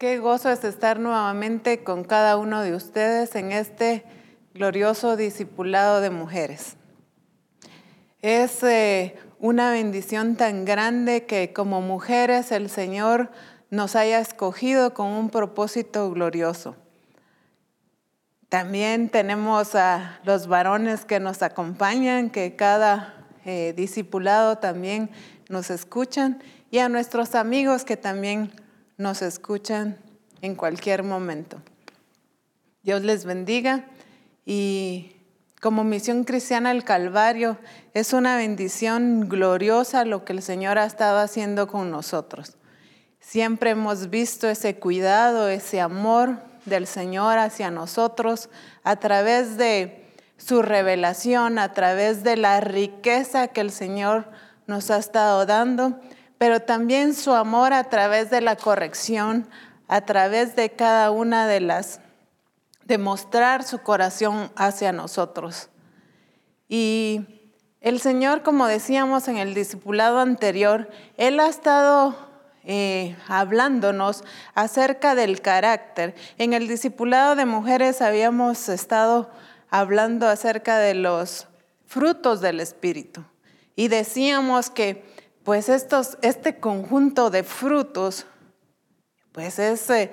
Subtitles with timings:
[0.00, 4.02] Qué gozo es estar nuevamente con cada uno de ustedes en este
[4.54, 6.78] glorioso discipulado de mujeres.
[8.22, 13.30] Es eh, una bendición tan grande que como mujeres el Señor
[13.68, 16.76] nos haya escogido con un propósito glorioso.
[18.48, 25.10] También tenemos a los varones que nos acompañan, que cada eh, discipulado también
[25.50, 28.50] nos escuchan, y a nuestros amigos que también
[29.00, 29.96] nos escuchan
[30.42, 31.60] en cualquier momento.
[32.82, 33.86] Dios les bendiga
[34.44, 35.16] y
[35.60, 37.58] como misión cristiana el Calvario
[37.94, 42.56] es una bendición gloriosa lo que el Señor ha estado haciendo con nosotros.
[43.20, 48.50] Siempre hemos visto ese cuidado, ese amor del Señor hacia nosotros
[48.84, 50.04] a través de
[50.36, 54.26] su revelación, a través de la riqueza que el Señor
[54.66, 55.98] nos ha estado dando
[56.40, 59.46] pero también su amor a través de la corrección,
[59.88, 62.00] a través de cada una de las,
[62.86, 65.68] demostrar su corazón hacia nosotros.
[66.66, 70.88] Y el Señor, como decíamos en el discipulado anterior,
[71.18, 72.16] Él ha estado
[72.64, 76.14] eh, hablándonos acerca del carácter.
[76.38, 79.28] En el discipulado de mujeres habíamos estado
[79.68, 81.48] hablando acerca de los
[81.84, 83.26] frutos del Espíritu.
[83.76, 85.09] Y decíamos que
[85.44, 88.26] pues estos, este conjunto de frutos,
[89.32, 90.10] pues es eh,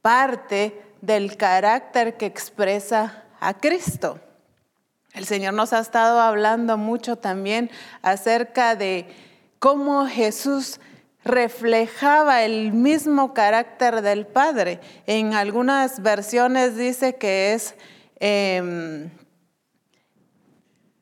[0.00, 4.20] parte del carácter que expresa a Cristo.
[5.14, 9.06] El Señor nos ha estado hablando mucho también acerca de
[9.58, 10.80] cómo Jesús
[11.24, 14.80] reflejaba el mismo carácter del Padre.
[15.06, 17.74] En algunas versiones dice que es
[18.18, 19.10] em,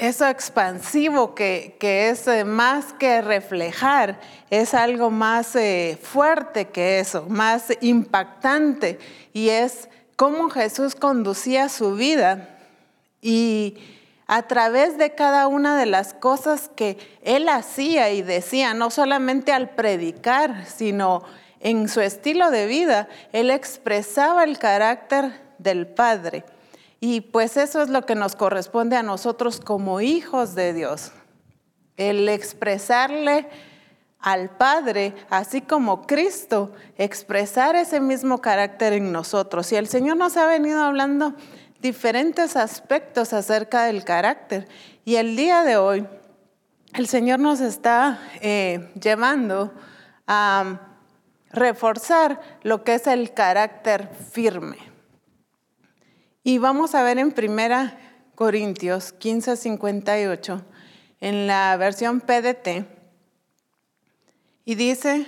[0.01, 7.27] eso expansivo que, es eh, más que reflejar, es algo más eh, fuerte que eso,
[7.29, 8.99] más impactante,
[9.35, 12.49] y es cómo Jesús conducía su vida
[13.21, 13.77] y
[14.27, 19.53] a través de cada una de las cosas que él hacía y decía, no solamente
[19.53, 21.25] al predicar, sino
[21.61, 26.45] en su estilo de vida, él expresaba el carácter del Padre.
[27.01, 31.13] Y pues eso es lo que nos corresponde a nosotros como hijos de Dios.
[31.97, 33.49] El expresarle
[34.19, 39.73] al Padre, así como Cristo, expresar ese mismo carácter en nosotros.
[39.73, 41.35] Y el Señor nos ha venido hablando
[41.81, 44.69] diferentes aspectos acerca del carácter.
[45.07, 46.07] Y el día de hoy,
[46.93, 49.73] el Señor nos está eh, llevando
[50.27, 50.81] a
[51.51, 54.90] reforzar lo que es el carácter firme.
[56.43, 57.99] Y vamos a ver en Primera
[58.35, 60.65] Corintios 15, 58,
[61.21, 62.87] en la versión PDT,
[64.65, 65.27] y dice,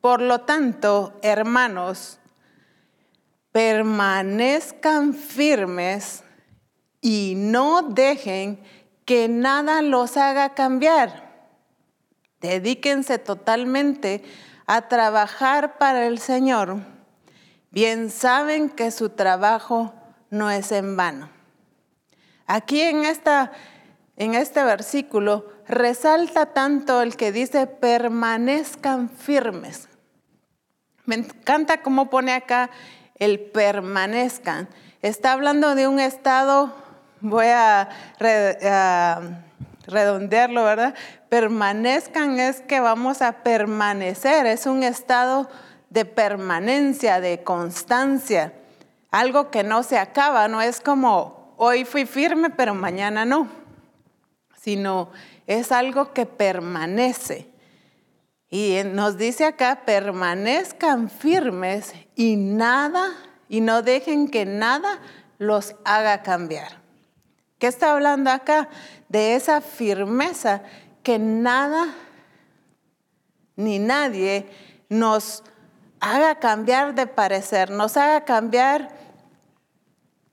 [0.00, 2.20] por lo tanto, hermanos,
[3.50, 6.22] permanezcan firmes
[7.00, 8.62] y no dejen
[9.04, 11.48] que nada los haga cambiar.
[12.40, 14.22] Dedíquense totalmente
[14.66, 16.76] a trabajar para el Señor.
[17.72, 19.97] Bien saben que su trabajo
[20.30, 21.28] no es en vano.
[22.46, 23.52] Aquí en, esta,
[24.16, 29.88] en este versículo resalta tanto el que dice permanezcan firmes.
[31.04, 32.70] Me encanta cómo pone acá
[33.16, 34.68] el permanezcan.
[35.02, 36.74] Está hablando de un estado,
[37.20, 37.88] voy a,
[38.20, 39.20] a
[39.86, 40.94] redondearlo, ¿verdad?
[41.28, 45.48] Permanezcan es que vamos a permanecer, es un estado
[45.90, 48.52] de permanencia, de constancia
[49.10, 53.48] algo que no se acaba, no es como hoy fui firme pero mañana no,
[54.56, 55.10] sino
[55.46, 57.50] es algo que permanece.
[58.50, 63.12] Y nos dice acá, permanezcan firmes y nada,
[63.48, 65.00] y no dejen que nada
[65.38, 66.80] los haga cambiar.
[67.58, 68.68] ¿Qué está hablando acá?
[69.08, 70.62] De esa firmeza
[71.02, 71.94] que nada
[73.56, 74.46] ni nadie
[74.88, 75.42] nos
[76.00, 78.88] haga cambiar de parecer, nos haga cambiar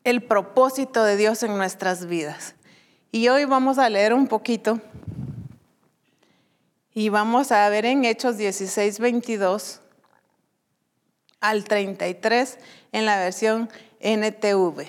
[0.06, 2.56] el propósito de Dios en nuestras vidas.
[3.12, 4.80] Y hoy vamos a leer un poquito
[6.94, 9.82] y vamos a ver en Hechos 16, 22
[11.42, 12.60] al 33
[12.92, 13.68] en la versión
[14.00, 14.86] NTV.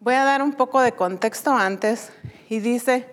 [0.00, 2.12] Voy a dar un poco de contexto antes
[2.50, 3.08] y dice,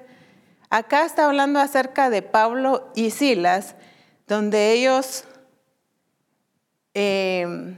[0.69, 3.75] acá está hablando acerca de Pablo y Silas,
[4.27, 5.23] donde ellos
[6.93, 7.77] eh,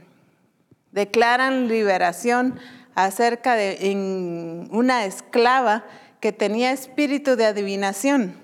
[0.92, 2.58] declaran liberación
[2.94, 5.84] acerca de una esclava
[6.20, 8.36] que tenía espíritu de adivinación.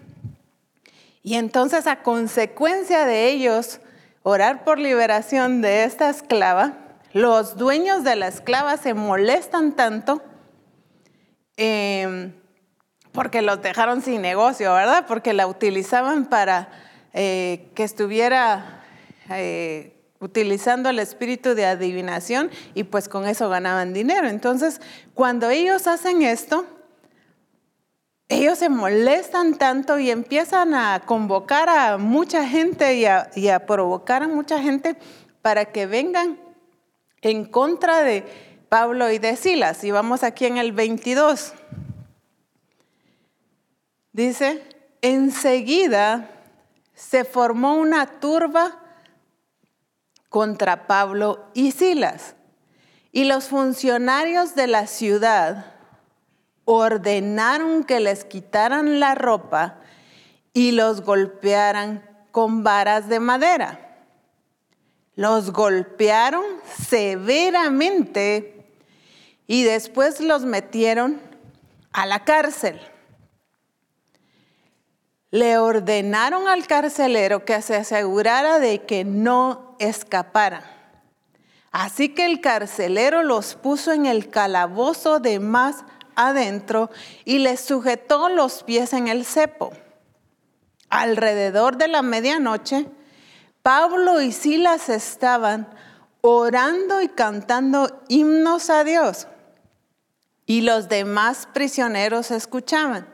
[1.23, 3.81] Y entonces a consecuencia de ellos
[4.23, 6.75] orar por liberación de esta esclava,
[7.13, 10.23] los dueños de la esclava se molestan tanto
[11.57, 12.33] em,
[13.13, 15.07] porque los dejaron sin negocio, ¿verdad?
[15.07, 16.69] Porque la utilizaban para
[17.13, 18.85] eh, que estuviera
[19.31, 24.29] eh, utilizando el espíritu de adivinación y pues con eso ganaban dinero.
[24.29, 24.81] Entonces,
[25.15, 26.67] cuando ellos hacen esto,
[28.29, 34.29] ellos se molestan tanto y empiezan a convocar a mucha gente y a, provocar a
[34.29, 34.97] mucha gente
[35.43, 36.39] para que vengan
[37.23, 38.25] en contra de
[38.69, 39.83] Pablo y de Silas.
[39.83, 41.55] Y vamos aquí en el 22.
[44.13, 44.63] Dice,
[45.03, 46.31] enseguida
[46.95, 48.80] se formó una turba
[50.31, 52.37] contra Pablo y Silas.
[53.13, 55.75] Y los funcionarios de la ciudad
[56.65, 59.81] ordenaron que les quitaran la ropa
[60.55, 63.99] y los golpearan con varas de madera.
[65.17, 66.45] Los golpearon
[66.89, 68.65] severamente
[69.49, 71.21] y después los metieron
[71.93, 72.81] a la cárcel.
[75.33, 80.63] Le ordenaron al carcelero que se asegurara de que no escaparan.
[81.73, 85.85] Así que el carcelero los puso en el calabozo de más
[86.15, 86.91] adentro
[87.25, 89.73] y les sujetó los pies en el cepo.
[90.89, 92.87] Alrededor de la medianoche,
[93.63, 95.69] Pablo y Silas estaban
[96.21, 99.27] orando y cantando himnos a Dios
[100.51, 103.07] y los demás prisioneros escuchaban.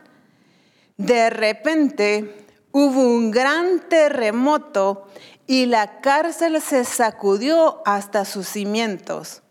[0.97, 5.07] De repente hubo un gran terremoto
[5.47, 9.41] y la cárcel se sacudió hasta sus cimientos.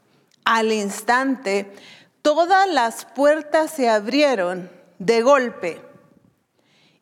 [0.45, 1.75] Al instante,
[2.21, 5.83] todas las puertas se abrieron de golpe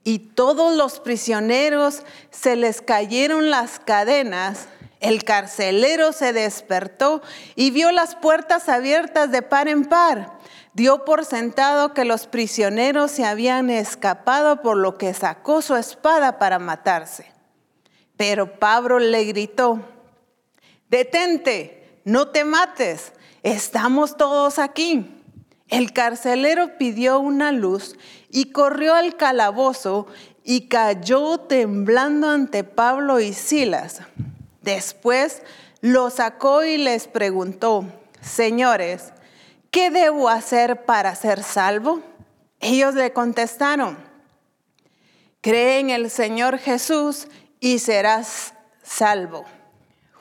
[0.04, 4.68] y todos los prisioneros se les cayeron las cadenas.
[5.00, 7.20] El carcelero se despertó
[7.56, 10.38] y vio las puertas abiertas de par en par.
[10.72, 16.38] Dio por sentado que los prisioneros se habían escapado, por lo que sacó su espada
[16.38, 17.33] para matarse.
[18.16, 19.80] Pero Pablo le gritó,
[20.88, 23.12] detente, no te mates,
[23.42, 25.10] estamos todos aquí.
[25.68, 27.96] El carcelero pidió una luz
[28.30, 30.06] y corrió al calabozo
[30.44, 34.02] y cayó temblando ante Pablo y Silas.
[34.60, 35.42] Después
[35.80, 37.86] lo sacó y les preguntó,
[38.20, 39.12] señores,
[39.70, 42.00] ¿qué debo hacer para ser salvo?
[42.60, 43.98] Ellos le contestaron,
[45.40, 47.28] cree en el Señor Jesús
[47.64, 48.52] y serás
[48.82, 49.46] salvo,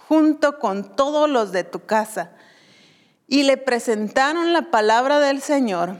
[0.07, 2.31] junto con todos los de tu casa
[3.27, 5.97] y le presentaron la palabra del Señor,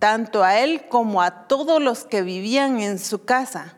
[0.00, 3.76] tanto a él como a todos los que vivían en su casa.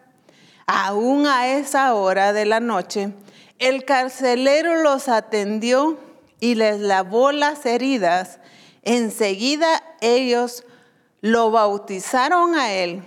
[0.65, 3.13] Aún a esa hora de la noche,
[3.59, 5.99] el carcelero los atendió
[6.41, 8.39] y les lavó las heridas.
[8.85, 10.65] Enseguida ellos
[11.21, 13.03] lo bautizaron a él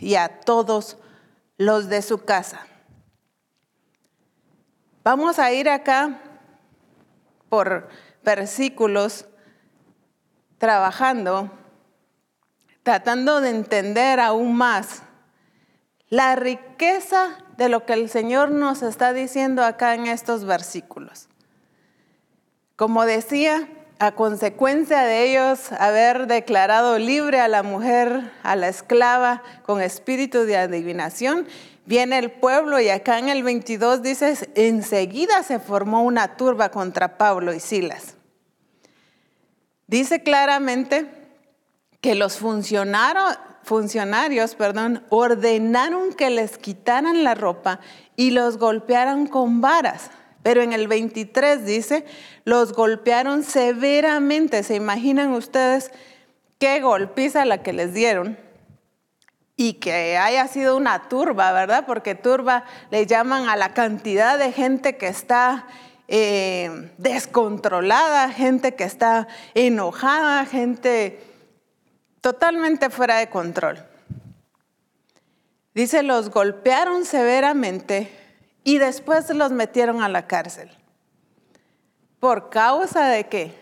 [0.00, 0.98] y a todos
[1.56, 2.67] los de su casa.
[5.10, 6.20] Vamos a ir acá
[7.48, 7.88] por
[8.22, 9.24] versículos
[10.58, 11.50] trabajando,
[12.82, 15.00] tratando de entender aún más
[16.10, 21.30] la riqueza de lo que el Señor nos está diciendo acá en estos versículos.
[22.76, 23.66] Como decía,
[23.98, 30.44] a consecuencia de ellos haber declarado libre a la mujer, a la esclava, con espíritu
[30.44, 31.48] de adivinación,
[31.88, 37.16] viene el pueblo y acá en el 22 dice, enseguida se formó una turba contra
[37.16, 38.14] Pablo y Silas.
[39.86, 41.06] Dice claramente
[42.02, 47.80] que los funcionarios, funcionarios perdón, ordenaron que les quitaran la ropa
[48.16, 50.10] y los golpearan con varas.
[50.42, 52.04] Pero en el 23 dice,
[52.44, 54.62] los golpearon severamente.
[54.62, 55.90] ¿Se imaginan ustedes
[56.58, 58.47] qué golpiza la que les dieron?
[59.60, 61.84] Y que haya sido una turba, ¿verdad?
[61.84, 65.66] Porque turba le llaman a la cantidad de gente que está
[66.06, 71.20] eh, descontrolada, gente que está enojada, gente
[72.20, 73.84] totalmente fuera de control.
[75.74, 78.10] Dice, los golpearon severamente
[78.62, 80.70] y después los metieron a la cárcel.
[82.20, 83.54] ¿Por causa de qué?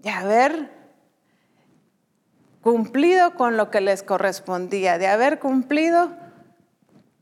[0.00, 0.83] De haber
[2.64, 6.08] cumplido con lo que les correspondía, de haber cumplido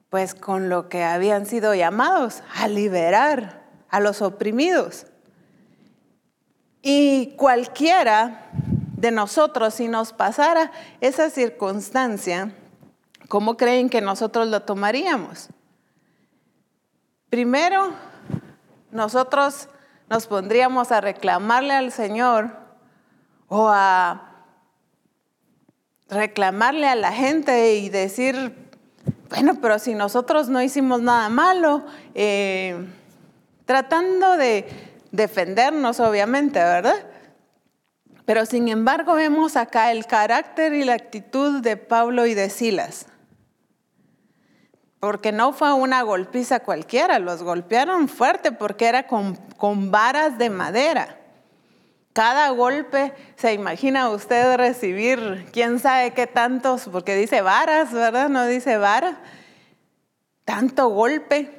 [0.09, 5.07] pues con lo que habían sido llamados a liberar a los oprimidos.
[6.81, 8.51] Y cualquiera
[8.97, 10.71] de nosotros, si nos pasara
[11.01, 12.53] esa circunstancia,
[13.29, 15.49] ¿cómo creen que nosotros lo tomaríamos?
[17.31, 17.91] Primero,
[18.93, 19.69] nosotros
[20.09, 22.53] nos pondríamos a reclamarle al Señor
[23.49, 24.32] o a
[26.13, 28.55] reclamarle a la gente y decir,
[29.29, 32.77] bueno, pero si nosotros no hicimos nada malo, eh,
[33.65, 34.67] tratando de
[35.11, 37.07] defendernos, obviamente, ¿verdad?
[38.25, 43.07] Pero sin embargo vemos acá el carácter y la actitud de Pablo y de Silas.
[45.01, 50.51] Porque no fue una golpiza cualquiera, los golpearon fuerte porque era con, con varas de
[50.51, 51.22] madera.
[52.13, 58.29] Cada golpe, se imagina usted recibir quién sabe qué tantos, porque dice varas, ¿verdad?
[58.29, 59.21] No dice vara.
[60.45, 61.51] Tanto golpe.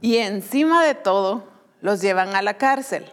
[0.00, 1.48] Y encima de todo,
[1.80, 3.10] los llevan a la cárcel.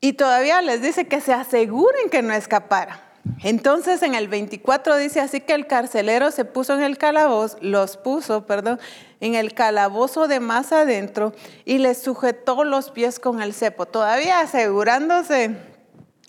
[0.00, 3.05] Y todavía les dice que se aseguren que no escapara.
[3.42, 7.96] Entonces en el 24 dice así que el carcelero se puso en el calabozo, los
[7.96, 8.80] puso, perdón,
[9.20, 11.32] en el calabozo de más adentro
[11.64, 15.56] y les sujetó los pies con el cepo, todavía asegurándose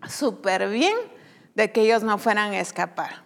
[0.07, 0.95] súper bien
[1.55, 3.23] de que ellos no fueran a escapar.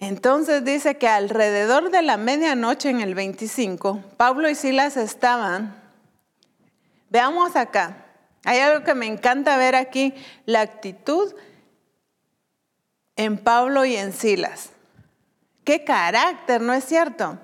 [0.00, 5.74] Entonces dice que alrededor de la medianoche en el 25, Pablo y Silas estaban,
[7.10, 8.07] veamos acá,
[8.48, 10.14] hay algo que me encanta ver aquí,
[10.46, 11.34] la actitud
[13.14, 14.70] en Pablo y en Silas.
[15.64, 17.38] Qué carácter, ¿no es cierto?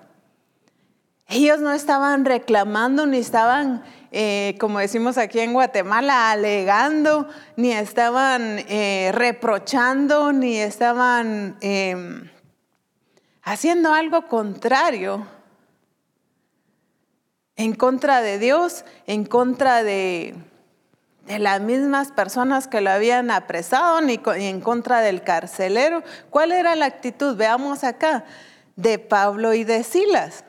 [1.29, 8.61] Ellos no estaban reclamando ni estaban, eh, como decimos aquí en Guatemala, alegando, ni estaban
[8.67, 12.31] eh, reprochando, ni estaban em,
[13.43, 15.27] haciendo algo contrario
[17.57, 20.35] en contra de Dios, en contra de,
[21.27, 26.03] de las mismas personas que lo habían apresado, ni en contra del carcelero.
[26.31, 27.37] ¿Cuál era la actitud?
[27.37, 28.25] Veamos acá,
[28.77, 30.45] de Pablo y de Silas.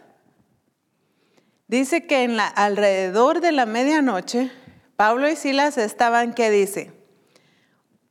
[1.67, 4.51] Dice que en alrededor de la medianoche,
[4.96, 6.91] Pablo y Silas estaban, ¿qué dice?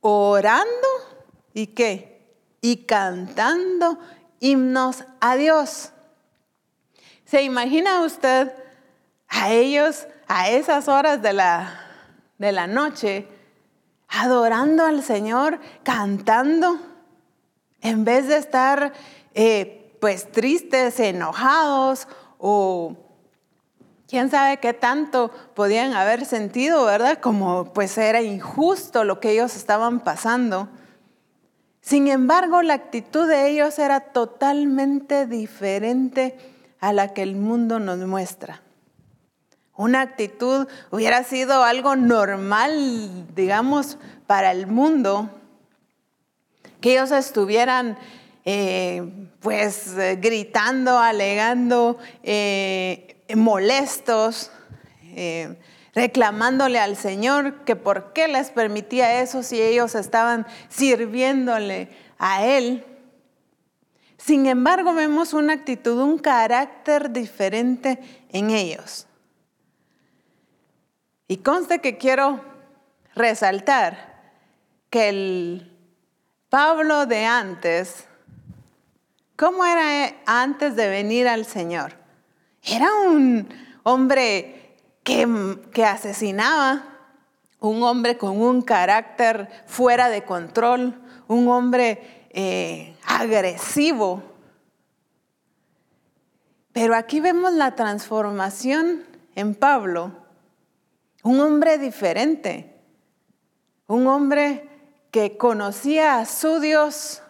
[0.01, 0.87] Orando
[1.53, 2.35] y qué?
[2.61, 3.99] Y cantando
[4.39, 5.91] himnos a Dios.
[7.25, 8.51] ¿Se imagina usted
[9.27, 11.84] a ellos a esas horas de la,
[12.37, 13.27] de la noche
[14.07, 16.79] adorando al Señor, cantando,
[17.81, 18.93] en vez de estar
[19.33, 22.95] eh, pues tristes, enojados o
[24.07, 27.19] quién sabe qué tanto podían haber sentido, ¿verdad?
[27.19, 30.69] Como pues era injusto lo que ellos estaban pasando.
[31.81, 36.37] Sin embargo, la actitud de ellos era totalmente diferente
[36.79, 38.61] a la que el mundo nos muestra.
[39.77, 45.29] Una actitud hubiera sido algo normal, digamos, para el mundo,
[46.79, 47.97] que ellos estuvieran
[48.45, 49.03] eh,
[49.41, 54.51] pues eh, gritando, alegando, eh, molestos,
[55.93, 61.89] reclamándole al Señor que por qué les permitía eso si ellos estaban sirviéndole
[62.19, 62.85] a Él.
[64.17, 67.99] Sin embargo, vemos una actitud, un carácter diferente
[68.31, 69.07] en ellos.
[71.27, 72.41] Y conste que quiero
[73.15, 74.15] resaltar
[74.89, 75.71] que el
[76.49, 78.05] Pablo de antes,
[79.35, 81.93] ¿cómo era antes de venir al Señor?
[82.61, 83.47] Era un
[83.83, 86.83] hombre que, asesinaba,
[87.59, 94.21] un hombre con un carácter fuera de control, un hombre eh, agresivo.
[96.73, 99.03] Pero aquí vemos la transformación
[99.35, 100.24] en Pablo,
[101.25, 102.71] un hombre diferente,
[103.87, 104.69] un hombre
[105.09, 107.23] que conocía a su Dios,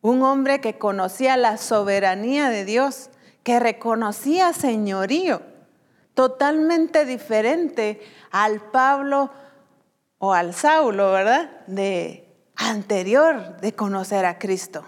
[0.00, 3.10] un hombre que conocía la soberanía de Dios,
[3.42, 5.42] que reconocía señorío
[6.14, 9.32] totalmente diferente al Pablo
[10.18, 11.66] o al Saulo, ¿verdad?
[11.66, 14.84] De anterior de conocer a Cristo.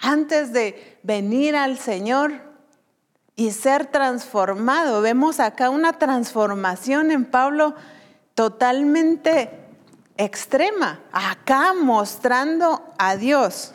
[0.00, 2.47] Antes de venir al Señor
[3.38, 7.76] y ser transformado, vemos acá una transformación en Pablo
[8.34, 9.48] totalmente
[10.16, 13.74] extrema, acá mostrando a Dios.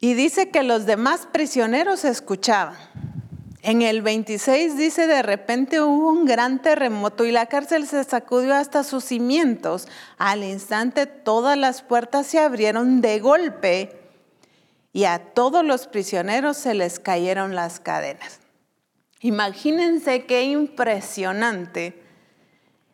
[0.00, 2.74] Y dice que los demás prisioneros escuchaban.
[3.62, 8.56] En el 26 dice, de repente hubo un gran terremoto y la cárcel se sacudió
[8.56, 9.86] hasta sus cimientos.
[10.18, 14.05] Al instante todas las puertas se abrieron de golpe
[14.96, 18.40] y a todos los prisioneros se les cayeron las cadenas.
[19.20, 22.02] Imagínense qué impresionante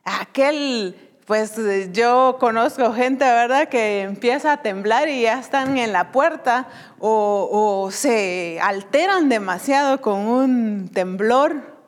[0.03, 1.55] aquel pues
[1.93, 6.67] yo conozco gente, ¿verdad?, que empieza a temblar y ya están en la puerta
[6.99, 11.79] o, se alteran demasiado con un temblor.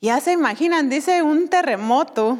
[0.00, 2.38] Ya se imaginan, dice un terremoto,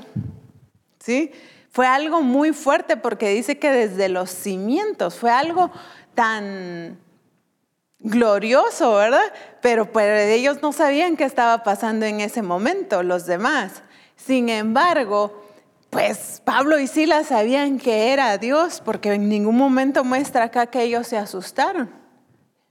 [0.99, 1.31] ¿sí?
[1.71, 5.71] Fue algo muy fuerte porque dice que desde los cimientos fue algo
[6.19, 6.99] tan
[8.01, 9.33] glorioso, ¿verdad?
[9.63, 13.85] Pero, ellos no sabían qué estaba pasando en ese momento, los demás.
[14.17, 15.47] Sin embargo,
[15.91, 20.83] pues Pablo y Silas sabían que era Dios, porque en ningún momento muestra acá que
[20.83, 21.89] ellos se asustaron,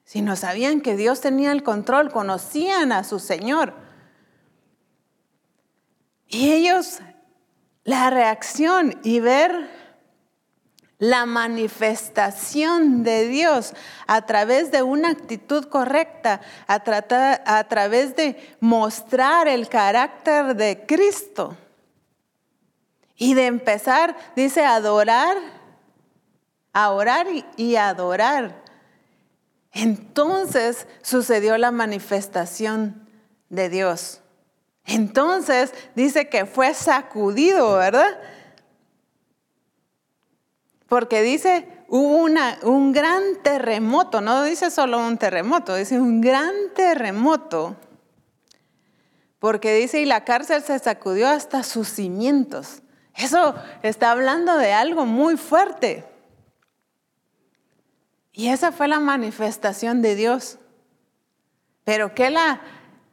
[0.04, 3.75] sino sabían que Dios tenía el control, conocían a su Señor.
[6.27, 7.00] Y ellos,
[7.86, 9.87] la reacción y ver
[11.00, 13.74] la manifestación de Dios
[14.08, 21.56] a través de una actitud correcta, a, través de mostrar el carácter de Cristo
[23.16, 25.38] y de empezar, dice, a adorar,
[26.74, 28.63] a orar y, adorar.
[29.72, 33.08] Entonces sucedió la manifestación
[33.50, 34.22] de Dios.
[34.86, 38.18] Entonces dice que fue sacudido, ¿verdad?
[40.88, 46.53] Porque dice, hubo una, un gran terremoto, no dice solo un terremoto, dice un gran
[46.75, 47.75] terremoto.
[49.39, 52.82] Porque dice, y la cárcel se sacudió hasta sus cimientos.
[53.13, 56.06] Eso está hablando de algo muy fuerte.
[58.32, 60.60] Y esa fue la manifestación de Dios.
[61.84, 62.62] Pero ¿qué la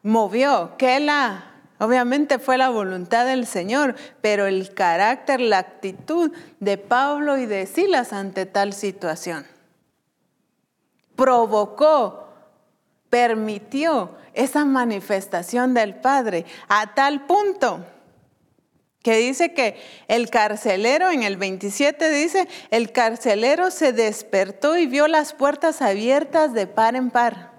[0.03, 0.75] movió?
[0.77, 1.54] ¿Qué la...
[1.85, 7.67] Obviamente fue la voluntad del Señor, pero el carácter, la actitud de Pablo y de
[7.67, 9.47] Silas ante tal situación
[11.17, 12.29] provocó,
[13.11, 17.85] permitió esa manifestación del Padre a tal punto
[19.03, 19.77] que dice que
[20.09, 26.55] el carcelero, en el 27 dice, el carcelero se despertó y vio las puertas abiertas
[26.55, 27.54] de par en par.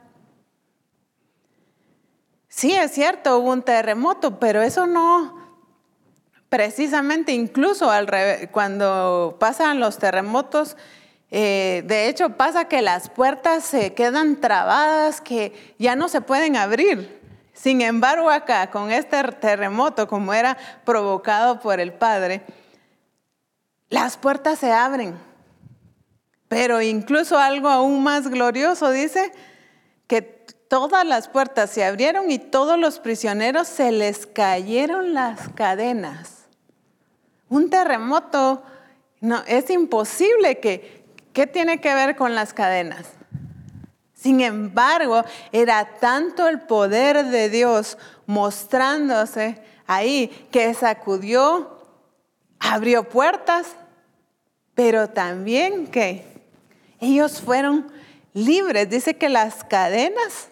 [2.55, 5.59] Sí, es cierto, hubo un terremoto, pero eso no,
[6.47, 8.09] precisamente incluso al
[8.49, 10.77] cuando pasan los terremotos,
[11.31, 16.55] eh, de hecho pasa que las puertas se quedan trabadas, que ya no se pueden
[16.55, 17.19] abrir.
[17.51, 22.41] Sin embargo, acá, con este terremoto, como era provocado por el Padre,
[23.89, 25.19] las puertas se abren.
[26.47, 29.33] Pero incluso algo aún más glorioso dice
[30.07, 30.34] que
[30.67, 36.45] todas las puertas se abrieron y todos los prisioneros se les cayeron las cadenas.
[37.49, 38.63] Un terremoto,
[39.21, 43.07] no, es imposible que, ¿qué tiene que ver con las cadenas?
[44.13, 51.79] Sin embargo, era tanto el poder de Dios mostrándose ahí que sacudió,
[52.59, 53.67] abrió puertas,
[54.73, 56.25] pero también que
[56.99, 57.91] ellos fueron
[58.35, 58.87] libres.
[58.91, 60.49] Dice que las cadenas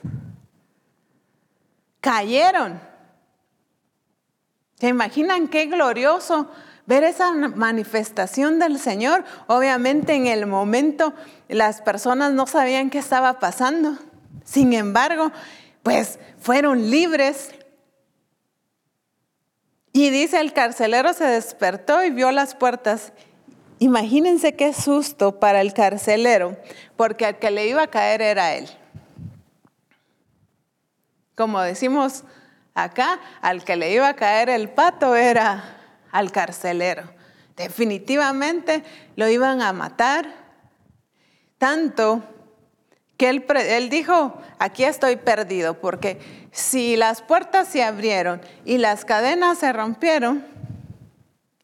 [2.02, 2.82] cayeron.
[4.80, 6.50] ¿Se imaginan qué glorioso
[6.86, 9.24] ver esa manifestación del Señor.
[9.48, 11.14] Obviamente en el momento
[11.48, 13.98] las personas no sabían qué estaba pasando.
[14.44, 15.32] Sin embargo,
[15.82, 17.52] pues fueron libres.
[19.94, 23.14] Y dice, el carcelero se despertó y vio las puertas.
[23.84, 26.56] Imagínense qué susto para el carcelero,
[26.96, 28.70] porque al que le iba a caer era él.
[31.36, 32.24] Como decimos
[32.76, 35.82] acá, al que le iba a caer el pato era
[36.14, 37.04] al carcelero.
[37.58, 38.86] Definitivamente
[39.18, 40.34] lo iban a matar,
[41.58, 42.24] tanto
[43.18, 46.20] que él, él, dijo, aquí estoy perdido, porque
[46.54, 50.46] si las puertas se abrieron y las cadenas se rompieron,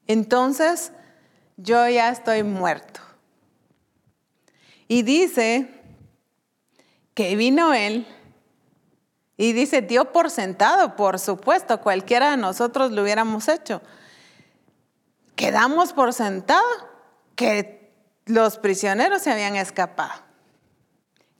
[0.05, 0.91] entonces
[1.61, 2.99] yo ya estoy muerto.
[4.87, 5.69] Y dice
[7.13, 8.07] que vino él
[9.37, 13.81] y dice, dio por sentado, por supuesto, cualquiera de nosotros lo hubiéramos hecho
[15.39, 16.61] quedamos por sentado
[17.37, 17.93] que
[18.25, 20.11] los prisioneros se habían escapado.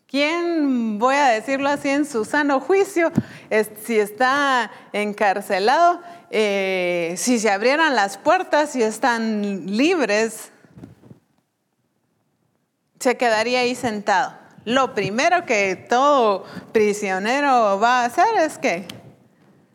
[0.07, 3.11] ¿Quién, voy a decirlo así, en su sano juicio,
[3.83, 10.51] si está encarcelado, eh, si se abrieran las puertas, si están libres,
[12.99, 14.37] se quedaría ahí sentado?
[14.65, 18.85] Lo primero que todo prisionero va a hacer es que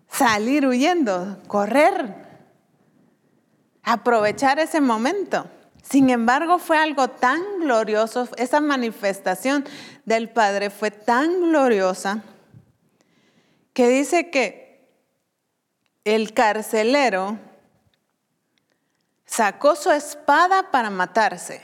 [0.09, 2.25] salir huyendo, correr
[3.85, 5.47] aprovechar ese momento.
[5.83, 9.65] Sin embargo, fue algo tan glorioso, esa manifestación
[10.05, 12.23] del Padre fue tan gloriosa
[13.75, 14.64] que dice que
[16.05, 17.39] el carcelero
[19.25, 21.63] sacó su espada para matarse.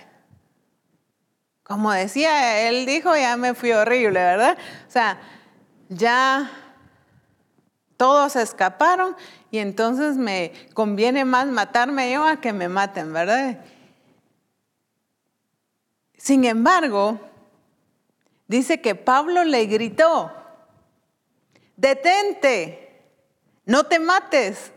[1.62, 4.58] Como decía, él dijo, ya me fui horrible, ¿verdad?
[4.88, 5.20] O sea,
[5.88, 6.50] ya
[7.96, 9.14] todos escaparon
[9.50, 13.58] y entonces me conviene más matarme yo a que me maten, ¿verdad?
[16.16, 17.20] Sin embargo,
[18.48, 20.32] dice que Pablo le gritó,
[21.76, 22.79] detente,
[23.70, 24.72] no te mates,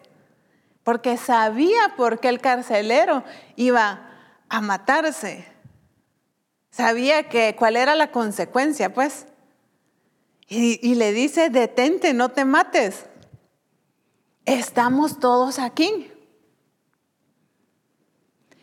[0.84, 3.24] porque sabía por qué el carcelero
[3.56, 4.08] iba
[4.50, 5.48] a matarse.
[6.70, 9.26] Sabía que cuál era la consecuencia, pues.
[10.48, 13.08] Y, y, le dice, detente, no te mates.
[14.46, 16.12] Estamos todos aquí.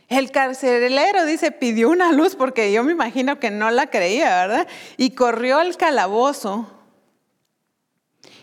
[0.07, 4.69] El carcelero dice, pidió una luz porque yo me imagino que no la creía, ¿verdad?
[4.97, 6.71] Y corrió al calabozo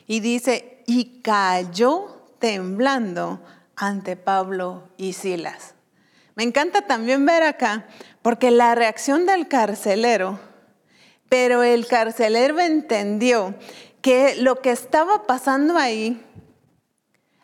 [0.05, 3.39] y dice, y cayó temblando
[3.75, 5.75] ante Pablo y Silas.
[6.35, 7.85] Me encanta también ver acá,
[8.21, 10.39] porque la reacción del carcelero,
[11.29, 13.53] pero el carcelero entendió
[14.01, 16.23] que lo que estaba pasando ahí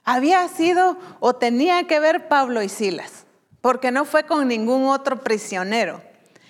[0.06, 3.26] había sido o tenía que ver Pablo y Silas,
[3.60, 6.02] porque no fue con ningún otro prisionero,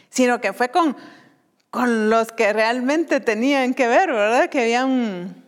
[0.10, 0.96] sino que fue con,
[1.72, 4.50] con los que realmente tenían que ver, ¿verdad?
[4.50, 5.43] Que habían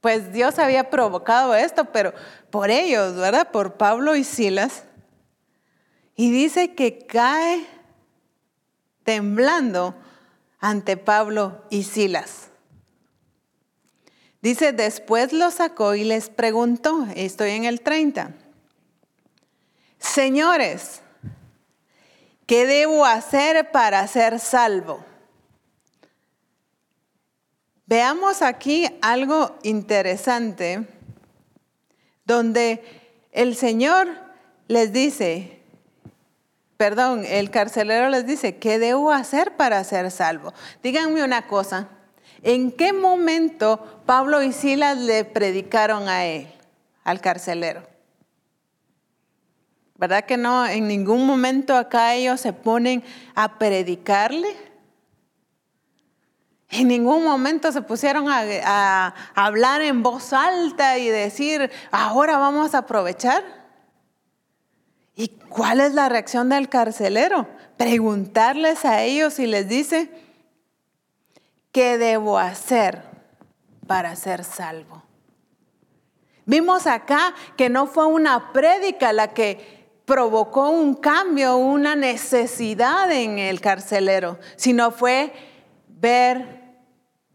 [0.00, 2.12] pues Dios había provocado esto, pero
[2.50, 3.50] por ellos, ¿verdad?
[3.50, 4.84] Por Pablo y Silas.
[6.14, 7.66] Y dice que cae
[9.04, 9.94] temblando
[10.58, 12.48] ante Pablo y Silas.
[14.42, 18.32] Dice, después lo sacó y les preguntó, estoy en el 30,
[19.98, 21.00] señores,
[22.46, 25.04] ¿qué debo hacer para ser salvo?
[27.86, 30.88] Veamos aquí algo interesante
[32.24, 32.82] donde
[33.30, 34.08] el Señor
[34.66, 35.60] les dice,
[36.76, 40.52] perdón, el carcelero les dice, ¿qué debo hacer para ser salvo?
[40.82, 41.88] Díganme una cosa,
[42.42, 46.48] ¿en qué momento Pablo y Silas le predicaron a él,
[47.04, 47.86] al carcelero?
[49.94, 50.66] ¿Verdad que no?
[50.66, 53.04] En ningún momento acá ellos se ponen
[53.36, 54.65] a predicarle.
[56.78, 62.78] En ningún momento se pusieron a, hablar en voz alta y decir, ahora vamos a
[62.78, 63.42] aprovechar.
[65.14, 67.48] ¿Y cuál es la reacción del carcelero?
[67.78, 70.10] Preguntarles a ellos y les dice,
[71.72, 73.04] ¿qué debo hacer
[73.86, 75.02] para ser salvo?
[76.44, 83.38] Vimos acá que no fue una prédica la que provocó un cambio, una necesidad en
[83.38, 85.32] el carcelero, sino fue
[85.88, 86.55] ver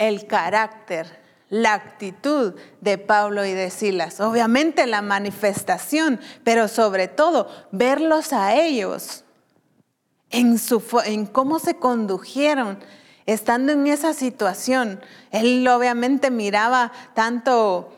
[0.01, 4.19] el carácter, la actitud de Pablo y de Silas.
[4.19, 9.25] Obviamente la manifestación, pero sobre todo verlos a ellos
[10.31, 12.79] en, su, en cómo se condujeron
[13.25, 15.01] estando en esa situación.
[15.29, 17.93] Él obviamente miraba tanto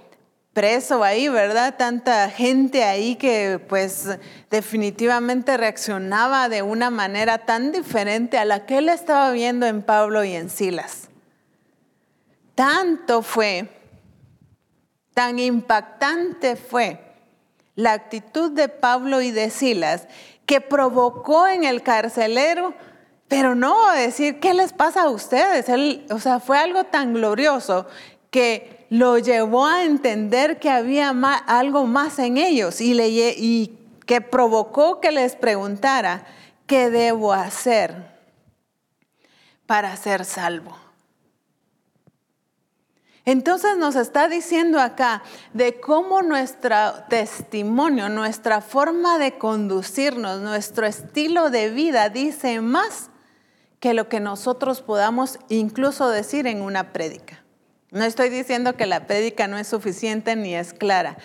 [0.51, 1.75] preso ahí, ¿verdad?
[1.77, 4.09] Tanta gente ahí que pues
[4.51, 10.23] definitivamente reaccionaba de una manera tan diferente a la que él estaba viendo en Pablo
[10.23, 11.09] y en Silas.
[12.55, 13.69] Tanto fue,
[15.13, 16.99] tan impactante fue
[17.75, 20.07] la actitud de Pablo y de Silas
[20.45, 22.73] que provocó en el carcelero,
[23.27, 25.65] pero no decir, ¿qué les pasa a ustedes?
[26.11, 27.87] o sea, fue algo tan glorioso
[28.29, 31.09] que lo llevó a entender que había
[31.47, 36.25] algo más en ellos y, que provocó que les preguntara,
[36.67, 38.11] ¿qué debo hacer
[39.65, 40.82] para ser salvo?
[43.25, 46.75] Entonces nos está diciendo acá de cómo nuestro
[47.07, 53.09] testimonio, nuestra forma de conducirnos, nuestro estilo de vida dice más
[53.79, 57.43] que lo que nosotros podamos incluso decir en una prédica.
[57.91, 61.17] No estoy diciendo que la prédica no es suficiente ni es clara,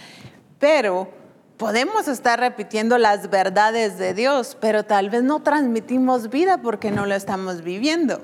[0.60, 1.10] pero
[1.56, 7.06] podemos estar repitiendo las verdades de Dios, pero tal vez no transmitimos vida porque no
[7.06, 8.22] lo estamos viviendo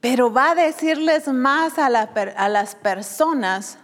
[0.00, 3.78] pero va a decirles más a, las personas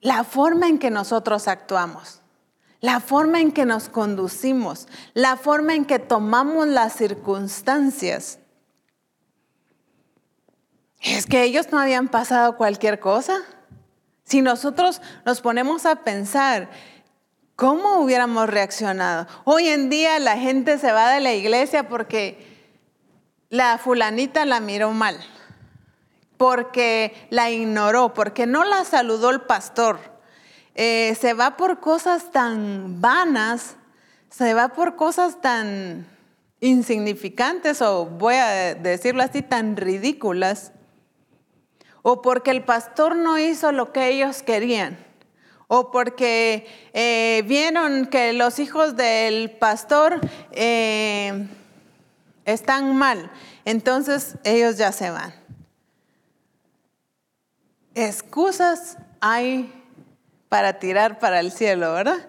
[0.00, 2.20] la forma en que nosotros actuamos,
[2.80, 8.40] la forma en que nos conducimos, la forma en que tomamos las circunstancias.
[11.00, 13.38] Es que ellos no habían pasado cualquier cosa.
[14.24, 16.68] Si nosotros nos ponemos a pensar,
[17.54, 19.26] ¿cómo hubiéramos reaccionado?
[19.44, 22.51] Hoy en día la gente se va de la iglesia porque
[23.52, 25.18] la fulanita la miró mal,
[26.38, 30.00] porque la ignoró, porque no la saludó el pastor.
[30.74, 33.76] eh, se va por cosas tan vanas,
[34.30, 36.06] se va por cosas tan
[36.60, 40.72] insignificantes o voy a decirlo así, tan ridículas,
[42.00, 44.96] o porque el pastor no hizo lo que ellos querían,
[45.68, 50.20] o porque eh, vieron que los hijos del pastor
[50.52, 51.48] eh,
[52.44, 53.30] están mal,
[53.64, 55.34] entonces ellos ya se van.
[57.94, 59.72] Excusas hay
[60.48, 62.28] para tirar para el cielo, ¿verdad?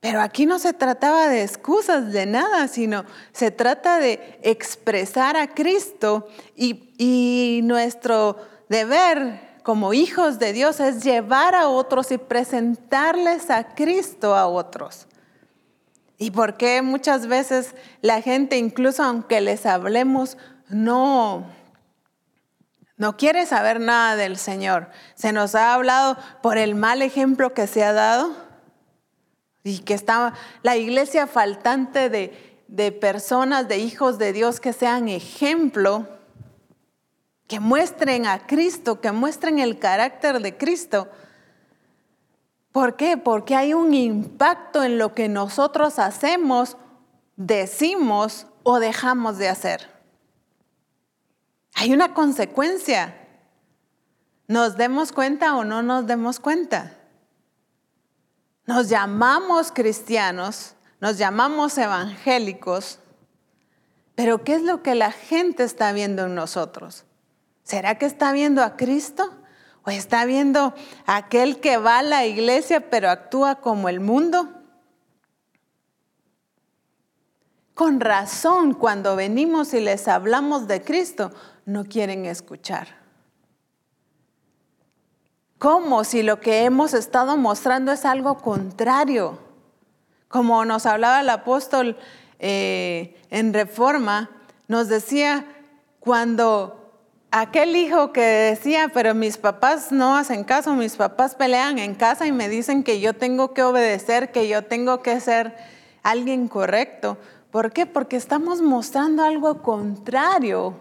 [0.00, 5.54] Pero aquí no se trataba de excusas de nada, sino se trata de expresar a
[5.54, 8.36] Cristo y, y, nuestro
[8.68, 15.06] deber como hijos de Dios es llevar a otros y presentarles a Cristo a otros.
[16.18, 20.36] ¿Y por qué muchas veces la gente, incluso aunque les hablemos,
[20.68, 21.46] no,
[22.96, 24.90] no quiere saber nada del Señor.
[25.14, 28.32] Se nos ha hablado por el mal ejemplo que se ha dado
[29.64, 35.08] y que está la iglesia faltante de, de personas, de hijos de Dios que sean
[35.08, 36.08] ejemplo,
[37.48, 41.08] que muestren a Cristo, que muestren el carácter de Cristo.
[42.74, 43.16] ¿Por qué?
[43.16, 46.76] Porque hay un impacto en lo que nosotros hacemos,
[47.36, 49.88] decimos o dejamos de hacer.
[51.76, 53.14] Hay una consecuencia.
[54.48, 56.98] Nos demos cuenta o no nos demos cuenta.
[58.66, 62.98] Nos llamamos cristianos, nos llamamos evangélicos,
[64.16, 67.04] pero ¿qué es lo que la gente está viendo en nosotros?
[67.62, 69.32] ¿Será que está viendo a Cristo?
[69.86, 70.74] ¿O está viendo
[71.06, 74.48] aquel que va a la iglesia pero actúa como el mundo?
[77.74, 81.32] Con razón, cuando venimos y les hablamos de Cristo,
[81.66, 83.02] no quieren escuchar.
[85.58, 89.38] ¿Cómo si lo que hemos estado mostrando es algo contrario?
[90.28, 91.96] Como nos hablaba el apóstol
[92.38, 94.30] eh, en Reforma,
[94.68, 95.46] nos decía
[96.00, 96.83] cuando
[97.40, 102.28] aquel hijo que decía, pero mis papás no hacen caso, mis papás pelean en casa
[102.28, 105.56] y me dicen que yo tengo que obedecer, que yo tengo que ser
[106.04, 107.18] alguien correcto.
[107.50, 107.86] ¿Por qué?
[107.86, 110.76] Porque estamos mostrando algo contrario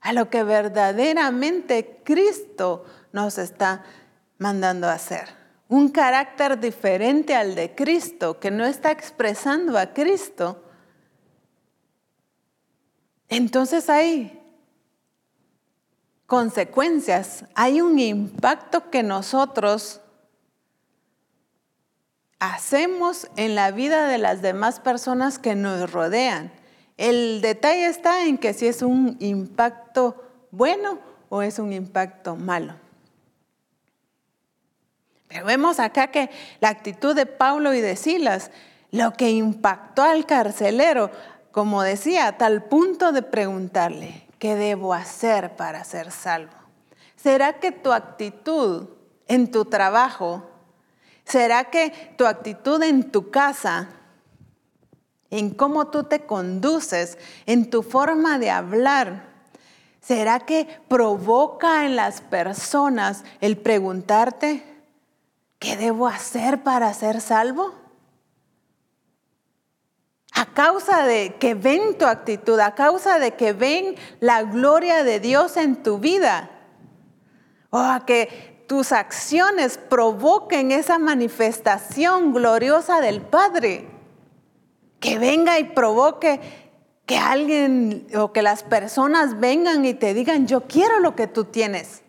[0.00, 3.84] a lo que verdaderamente Cristo nos está
[4.38, 5.28] mandando a hacer.
[5.68, 10.62] Un carácter diferente al de Cristo, que no está expresando a Cristo.
[13.28, 14.45] Entonces hay
[16.26, 20.00] consecuencias, hay un impacto que nosotros
[22.38, 26.52] hacemos en la vida de las demás personas que nos rodean.
[26.96, 32.74] El detalle está en que si es un impacto bueno o es un impacto malo.
[35.28, 38.50] Pero vemos acá que la actitud de Pablo y de Silas,
[38.90, 41.10] lo que impactó al carcelero,
[41.50, 46.52] como decía, a tal punto de preguntarle, ¿qué debo hacer para ser salvo?
[47.16, 48.88] ¿Será que tu actitud
[49.28, 50.42] en tu trabajo,
[51.24, 53.88] será que tu actitud en tu casa
[55.30, 59.34] en cómo tú te conduces, en tu forma de hablar.
[60.00, 64.62] ¿Será que provoca en las personas el preguntarte,
[65.58, 67.74] ¿qué debo hacer para ser salvo?
[70.36, 75.18] A causa de que ven tu actitud, a causa de que ven la gloria de
[75.18, 76.50] Dios en tu vida,
[77.70, 83.88] o a que tus acciones provoquen esa manifestación gloriosa del Padre
[85.00, 86.40] que venga y provoque
[87.06, 91.44] que alguien o que las personas vengan y te digan, yo quiero lo que tú
[91.44, 92.02] tienes.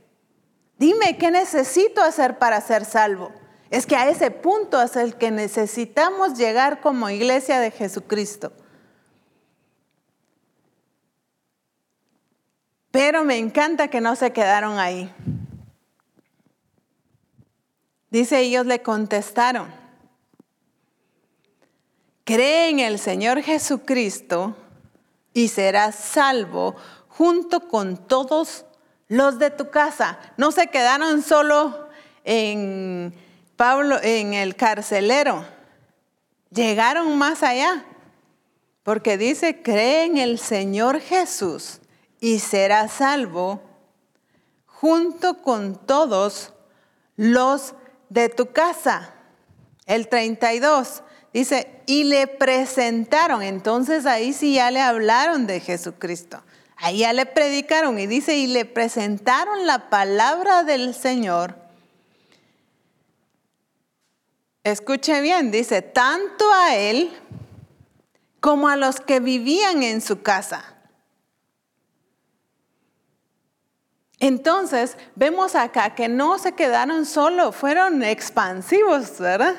[0.78, 3.32] Dime qué necesito hacer para ser salvo.
[3.70, 8.54] Es que a ese punto es el que necesitamos llegar como iglesia de Jesucristo.
[12.92, 15.14] Pero me encanta que no se quedaron ahí.
[18.10, 19.68] Dice, ellos le contestaron,
[22.24, 24.56] cree en el Señor Jesucristo
[25.34, 26.76] y serás salvo
[27.10, 28.66] junto con todos
[29.10, 30.20] los de tu casa.
[30.38, 31.90] No se quedaron solo
[32.24, 33.14] en
[33.58, 35.44] Pablo, en el carcelero.
[36.52, 37.84] Llegaron más allá.
[38.84, 41.82] Porque dice, cree en el Señor Jesús
[42.22, 43.60] y serás salvo
[44.66, 46.54] junto con todos
[47.18, 47.74] los
[48.08, 49.14] de tu casa.
[49.86, 51.04] El 32.
[51.34, 53.42] Dice, y le presentaron.
[53.42, 56.42] Entonces ahí sí ya le hablaron de Jesucristo.
[56.78, 61.67] Ahí ya le predicaron y dice, y le presentaron la palabra del Señor
[64.72, 67.12] escuche bien, dice, tanto a él
[68.40, 70.78] como a los que vivían en su casa.
[74.20, 79.56] Entonces, vemos acá que no se quedaron solo, fueron expansivos, ¿verdad?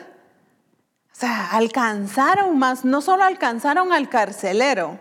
[1.12, 4.98] O sea, alcanzaron más, no solo alcanzaron al carcelero,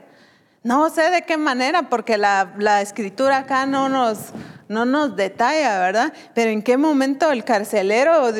[0.63, 4.31] no sé de qué manera, porque la, escritura acá no nos,
[4.67, 6.13] no nos detalla, ¿verdad?
[6.35, 8.33] Pero en qué momento el carcelero,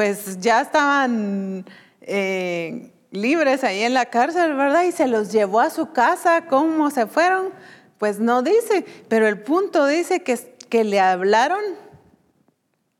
[0.00, 1.66] pues ya estaban
[2.00, 4.84] eh, libres ahí en la cárcel, ¿verdad?
[4.84, 7.50] Y se los llevó a su casa, ¿cómo se fueron?
[7.98, 11.60] Pues no dice, pero el punto dice que, que le hablaron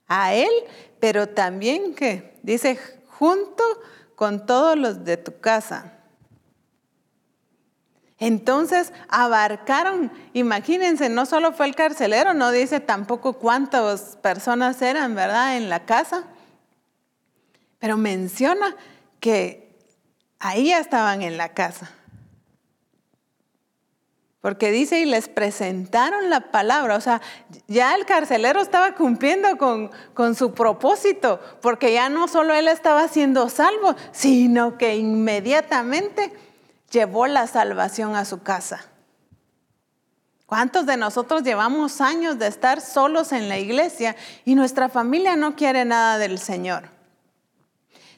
[0.08, 0.50] a él,
[1.00, 3.64] pero también que dice junto
[4.14, 5.94] con todos los de tu casa.
[8.18, 15.56] Entonces abarcaron, imagínense, no solo fue el carcelero, no dice tampoco cuántas personas eran, ¿verdad?,
[15.56, 16.24] en la casa,
[17.80, 18.76] pero menciona
[19.18, 19.76] que
[20.38, 21.90] ahí ya estaban en la casa.
[24.40, 26.96] Porque dice, y les presentaron la palabra.
[26.96, 27.20] O sea,
[27.66, 33.06] ya el carcelero estaba cumpliendo con, con, su propósito, porque ya no solo él estaba
[33.08, 36.32] siendo salvo, sino que inmediatamente
[36.90, 38.86] llevó la salvación a su casa.
[40.46, 45.54] ¿Cuántos de nosotros llevamos años de estar solos en la iglesia y nuestra familia no
[45.54, 46.99] quiere nada del Señor?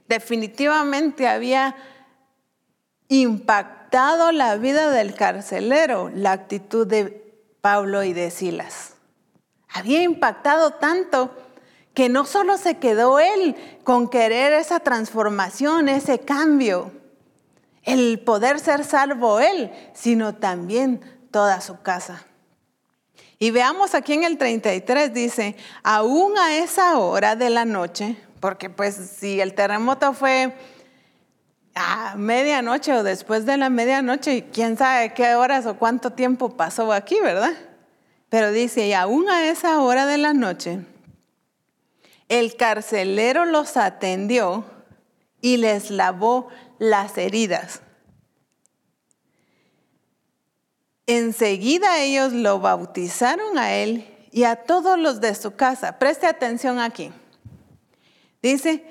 [0.09, 1.77] Definitivamente había
[3.09, 7.23] impactado la vida del carcelero la actitud de
[7.61, 8.95] Pablo y de Silas.
[9.69, 11.31] Había impactado tanto
[11.95, 16.91] que no solo se quedó él con querer esa transformación, ese cambio,
[17.83, 22.27] el poder ser salvo él, sino también toda su casa.
[23.39, 28.69] Y veamos aquí en el 33 dice, aún a esa hora de la noche, porque
[28.69, 30.53] pues si el terremoto fue
[31.77, 36.93] a medianoche o después de la medianoche, quién sabe qué horas o cuánto tiempo pasó
[36.93, 37.53] aquí, ¿verdad?
[38.31, 40.81] Pero dice, y aún a esa hora de la noche,
[42.29, 44.65] el carcelero los atendió
[45.41, 46.49] y les lavó
[46.81, 47.81] las heridas.
[51.07, 56.01] Enseguida ellos lo bautizaron a él y a todos los de su casa.
[56.01, 57.13] Preste atención aquí.
[58.43, 58.85] Dice,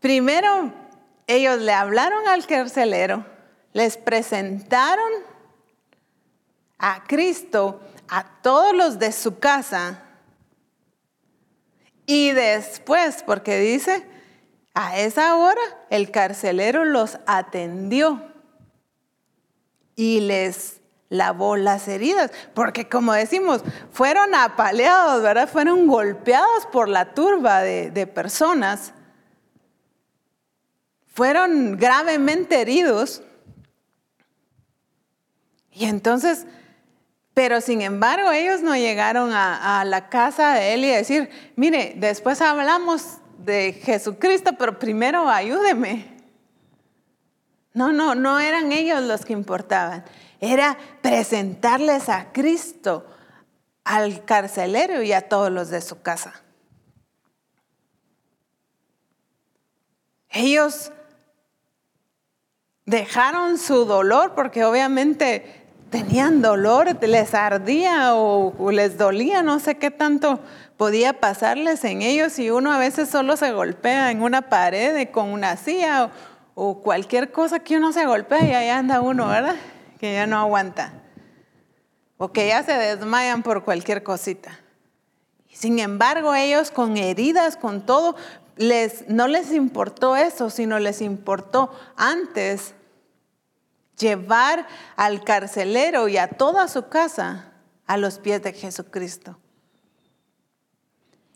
[0.00, 0.72] primero
[1.26, 3.24] ellos le hablaron al carcelero,
[3.72, 5.10] les presentaron
[6.78, 10.02] a Cristo, a todos los de su casa,
[12.04, 14.06] y después, porque dice,
[14.74, 18.22] a esa hora el carcelero los atendió
[19.96, 20.81] y les
[21.12, 25.48] lavó las heridas, porque como decimos, fueron apaleados, ¿verdad?
[25.48, 28.94] Fueron golpeados por la turba de, personas,
[31.06, 33.22] fueron gravemente heridos.
[35.70, 36.46] Y entonces,
[37.34, 41.92] pero sin embargo, ellos no llegaron a, a, la casa de él y decir, mire,
[41.96, 46.10] después hablamos de Jesucristo, pero primero ayúdeme.
[47.74, 50.04] No, no, no eran ellos los que importaban.
[50.42, 53.06] Era presentarles a Cristo,
[53.84, 56.34] al carcelero y a todos los de su casa.
[60.30, 60.90] Ellos
[62.86, 69.92] dejaron su dolor porque obviamente tenían dolor, les ardía o, les dolía, no sé qué
[69.92, 70.40] tanto
[70.76, 75.28] podía pasarles en ellos y uno a veces solo se golpea en una pared con
[75.28, 76.10] una silla
[76.56, 79.54] o, cualquier cosa que uno se golpea y ahí anda uno, ¿verdad?
[80.02, 80.92] Que ya no aguanta.
[82.18, 84.58] O que ya se desmayan por cualquier cosita.
[85.52, 88.16] Sin embargo, ellos con heridas, con todo,
[88.56, 92.74] les, no les importó eso, sino les importó antes
[93.96, 97.52] llevar al carcelero y a toda su casa
[97.86, 99.38] a los pies de Jesucristo.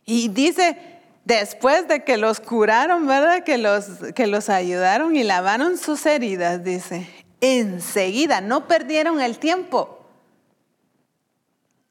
[0.05, 0.77] Y dice,
[1.25, 3.45] después de que los curaron, ¿verdad?
[3.45, 7.09] Que los, que los ayudaron y lavaron sus heridas, dice,
[7.41, 10.07] enseguida, no perdieron el tiempo,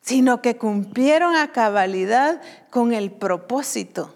[0.02, 4.14] sino que cumplieron a cabalidad con el propósito,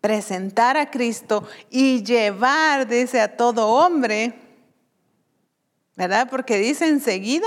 [0.00, 4.34] presentar a Cristo y llevar, dice, a todo hombre,
[5.96, 6.28] ¿verdad?
[6.28, 7.46] Porque dice enseguida,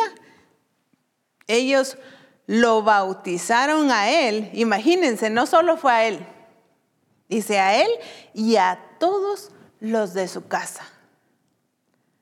[1.48, 1.98] ellos
[2.46, 4.50] lo bautizaron a él.
[4.54, 6.26] Imagínense, no solo fue a él,
[7.28, 7.90] dice a él
[8.34, 10.84] y a todos los de su casa.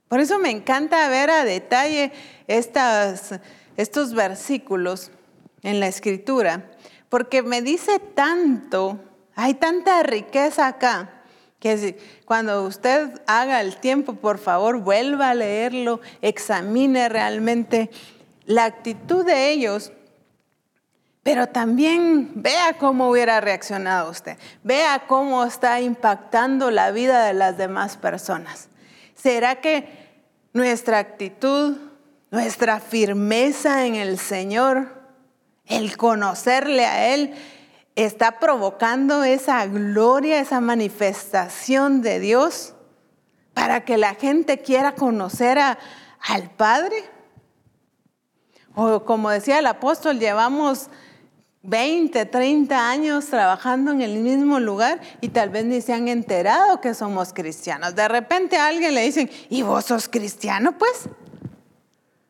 [0.07, 2.11] Por eso me encanta ver a detalle
[2.47, 5.11] estos versículos
[5.63, 6.71] en la escritura,
[7.09, 8.99] porque me dice tanto,
[9.35, 11.11] hay tanta riqueza acá,
[11.59, 17.89] Que cuando usted haga el tiempo, por favor, vuelva a leerlo, examine realmente
[18.45, 19.91] la actitud de ellos,
[21.23, 27.57] pero también vea cómo hubiera reaccionado usted, vea cómo está impactando la vida de las
[27.57, 28.69] demás personas.
[29.15, 29.87] ¿Será que
[30.53, 31.77] nuestra actitud,
[32.31, 35.01] nuestra firmeza en el Señor,
[35.65, 37.33] el conocerle a Él,
[37.95, 42.73] está provocando esa gloria, esa manifestación de Dios
[43.53, 46.97] para que la gente quiera conocer al Padre.
[48.75, 50.89] O como decía el apóstol, llevamos
[51.65, 56.81] 20, 30 años trabajando en el mismo lugar y tal vez ni se han enterado
[56.81, 57.95] que somos cristianos.
[57.95, 60.77] De repente a alguien le dicen, ¿y vos sos cristiano?
[60.77, 61.09] Pues,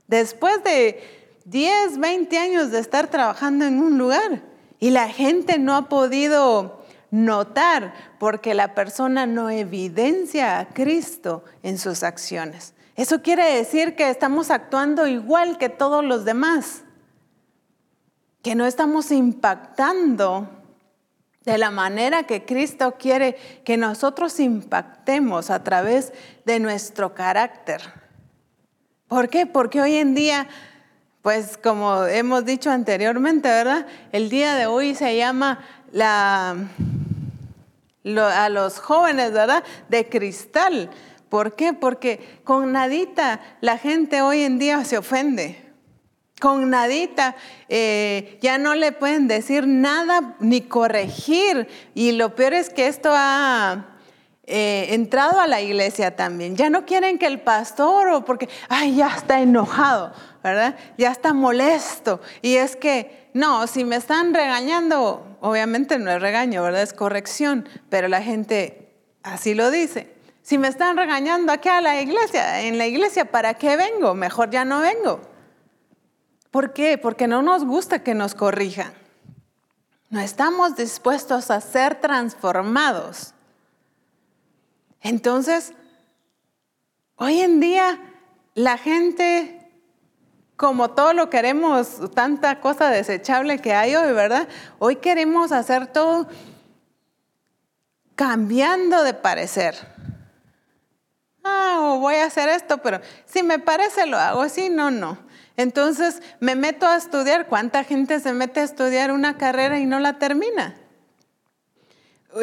[0.08, 1.02] después de
[1.46, 4.42] 10, 20 años de estar trabajando en un lugar.
[4.80, 11.78] Y la gente no ha podido notar porque la persona no evidencia a Cristo en
[11.78, 12.74] sus acciones.
[12.96, 16.85] Eso quiere decir que estamos actuando igual que todos los demás,
[18.46, 20.48] que no estamos impactando
[21.46, 26.14] de la manera que Cristo quiere que nosotros impactemos a través
[26.46, 27.82] de nuestro carácter.
[29.08, 29.48] ¿Por qué?
[29.48, 30.48] Porque hoy en día
[31.24, 33.88] pues como hemos dicho anteriormente, ¿verdad?
[34.12, 36.56] El día de hoy se llama la,
[38.06, 39.64] a los jóvenes, ¿verdad?
[39.90, 40.92] De cristal.
[41.30, 41.74] ¿Por qué?
[41.74, 45.65] Porque con nadita la gente hoy en día se ofende.
[46.40, 47.36] Con nadita
[47.70, 51.68] eh, ya no le pueden decir nada ni corregir.
[51.94, 53.98] Y lo peor es que esto ha
[54.44, 56.56] eh, entrado a la iglesia también.
[56.56, 60.14] Ya no quieren que el pastor o porque, ay, ya está enojado.
[60.46, 60.76] ¿verdad?
[60.96, 62.22] Ya está molesto.
[62.44, 66.84] Y es que, no, si me están regañando, obviamente no es regaño, ¿verdad?
[66.84, 70.14] Es corrección, pero la gente así lo dice.
[70.44, 74.14] Si me están regañando aquí a la iglesia, en la iglesia, ¿para qué vengo?
[74.14, 75.20] Mejor ya no vengo.
[76.56, 76.98] ¿Por qué?
[76.98, 78.94] Porque no nos gusta que nos corrijan.
[80.10, 83.34] No estamos dispuestos a ser transformados.
[85.02, 85.74] Entonces,
[87.18, 88.00] hoy en día
[88.54, 89.70] la gente
[90.56, 94.48] como todo lo queremos, tanta cosa desechable que hay hoy, ¿verdad?
[94.80, 96.30] Hoy queremos hacer todo
[98.16, 99.76] cambiando de parecer.
[101.44, 105.25] Ah, voy a hacer esto, pero si me parece lo hago, si no, no.
[105.58, 107.48] Entonces me meto a estudiar.
[107.48, 110.76] ¿Cuánta gente se mete a estudiar una carrera y no la termina?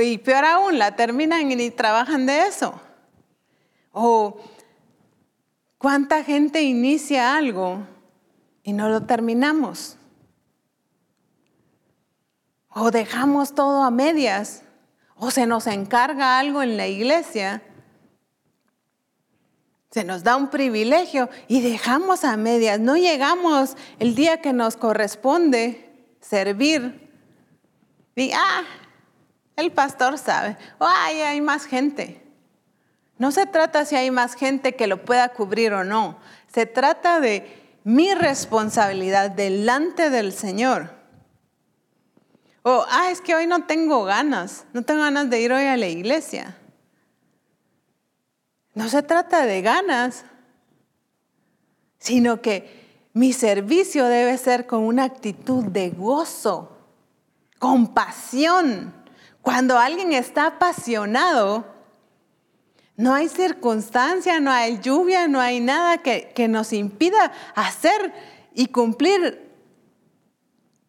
[0.00, 2.80] Y peor aún, la terminan y trabajan de eso.
[3.92, 4.40] O
[5.76, 7.86] cuánta gente inicia algo
[8.62, 9.98] y no lo terminamos.
[12.70, 14.62] O dejamos todo a medias.
[15.16, 17.62] O se nos encarga algo en la iglesia.
[19.92, 22.80] Se nos da un privilegio y dejamos a medias.
[22.80, 25.90] No llegamos el día que nos corresponde
[26.20, 27.10] servir.
[28.16, 28.62] Y, ah,
[29.56, 30.56] el pastor sabe.
[30.78, 32.22] O, ay, hay más gente.
[33.18, 36.18] No se trata si hay más gente que lo pueda cubrir o no.
[36.52, 40.90] Se trata de mi responsabilidad delante del Señor.
[42.62, 45.76] O, ah, es que hoy no tengo ganas, no tengo ganas de ir hoy a
[45.76, 46.56] la iglesia.
[48.74, 50.24] No se trata de ganas,
[51.98, 56.76] sino que mi servicio debe ser con una actitud de gozo,
[57.58, 58.94] compasión.
[59.42, 61.66] Cuando alguien está apasionado,
[62.96, 68.12] no hay circunstancia, no hay lluvia, no hay nada que, nos impida hacer
[68.54, 69.50] y cumplir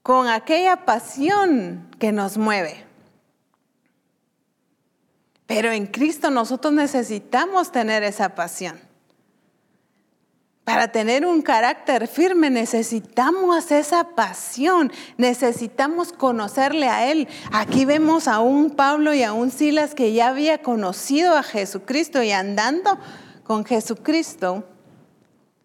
[0.02, 2.86] con aquella pasión que nos mueve.
[5.46, 8.80] Pero en Cristo nosotros necesitamos tener esa pasión.
[10.64, 17.28] Para tener un carácter firme necesitamos esa pasión, necesitamos conocerle a Él.
[17.52, 22.24] Aquí vemos a un Pablo y a un Silas que ya había conocido a Jesucristo
[22.24, 22.98] y andando
[23.44, 24.64] con Jesucristo,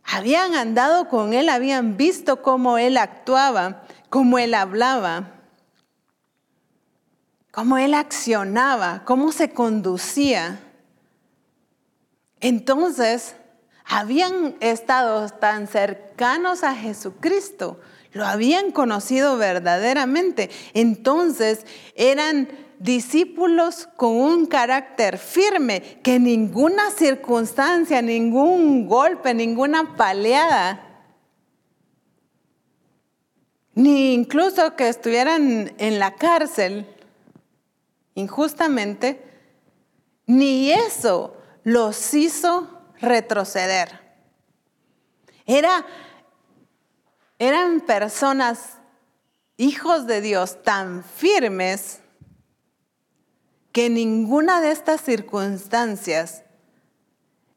[0.03, 5.38] habían andado con Él, habían visto cómo Él actuaba, cómo Él hablaba,
[7.51, 10.61] cómo Él accionaba, cómo se conducía.
[12.41, 13.35] Entonces,
[13.85, 17.81] habían estado tan cercanos a Jesucristo,
[18.13, 20.51] lo habían conocido verdaderamente.
[20.75, 30.85] Entonces eran discípulos con un carácter firme, que ninguna circunstancia, ningún golpe, ninguna paleada,
[33.75, 36.87] ni incluso que estuvieran en la cárcel
[38.19, 39.25] injustamente,
[40.27, 42.69] ni eso los hizo
[43.01, 44.01] retroceder.
[45.47, 45.87] Era,
[47.39, 48.79] eran personas,
[49.57, 52.01] hijos de Dios, tan firmes
[53.73, 56.43] que ninguna de estas circunstancias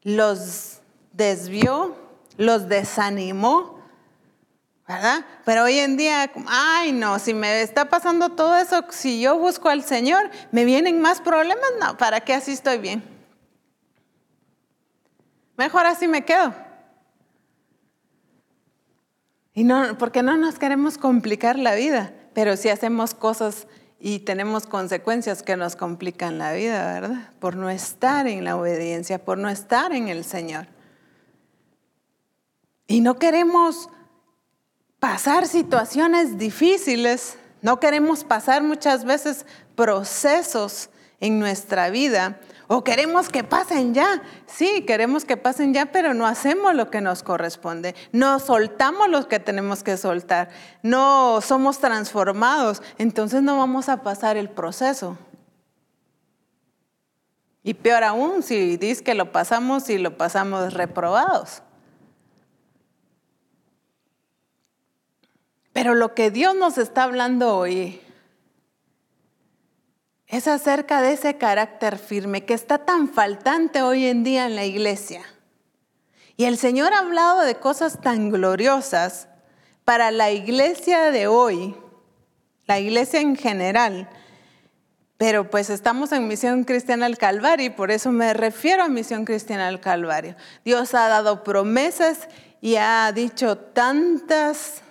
[0.02, 0.80] los
[1.12, 1.96] desvió,
[2.36, 3.71] los desanimó,
[4.92, 5.24] ¿verdad?
[5.44, 9.68] Pero hoy en día, ay no, si me está pasando todo eso, si yo busco
[9.68, 11.68] al Señor, ¿me vienen más problemas?
[11.80, 13.02] No, ¿para qué así estoy bien?
[15.56, 16.54] Mejor así me quedo.
[19.54, 23.66] Y no, porque no nos queremos complicar la vida, pero si hacemos cosas
[24.00, 27.30] y tenemos consecuencias que nos complican la vida, ¿verdad?
[27.38, 30.66] Por no estar en la obediencia, por no estar en el Señor.
[32.88, 33.88] Y no queremos
[35.02, 42.38] pasar situaciones difíciles, no queremos pasar muchas veces procesos en nuestra vida
[42.68, 44.22] o queremos que pasen ya.
[44.46, 47.96] Sí, queremos que pasen ya, pero no hacemos lo que nos corresponde.
[48.12, 50.50] No soltamos lo que tenemos que soltar.
[50.84, 52.80] No somos transformados.
[52.96, 55.18] Entonces no vamos a pasar el proceso.
[57.64, 61.62] Y peor aún, si dices que lo pasamos y lo pasamos reprobados.
[65.72, 68.00] Pero lo que Dios nos está hablando hoy
[70.26, 74.64] es acerca de ese carácter firme que está tan faltante hoy en día en la
[74.64, 75.22] iglesia.
[76.36, 79.28] Y el Señor ha hablado de cosas tan gloriosas
[79.84, 81.76] para la iglesia de hoy,
[82.66, 84.08] la iglesia en general.
[85.18, 89.24] Pero pues estamos en Misión Cristiana al Calvario y por eso me refiero a Misión
[89.24, 90.34] Cristiana al Calvario.
[90.64, 92.28] Dios ha dado promesas
[92.60, 94.82] y ha dicho tantas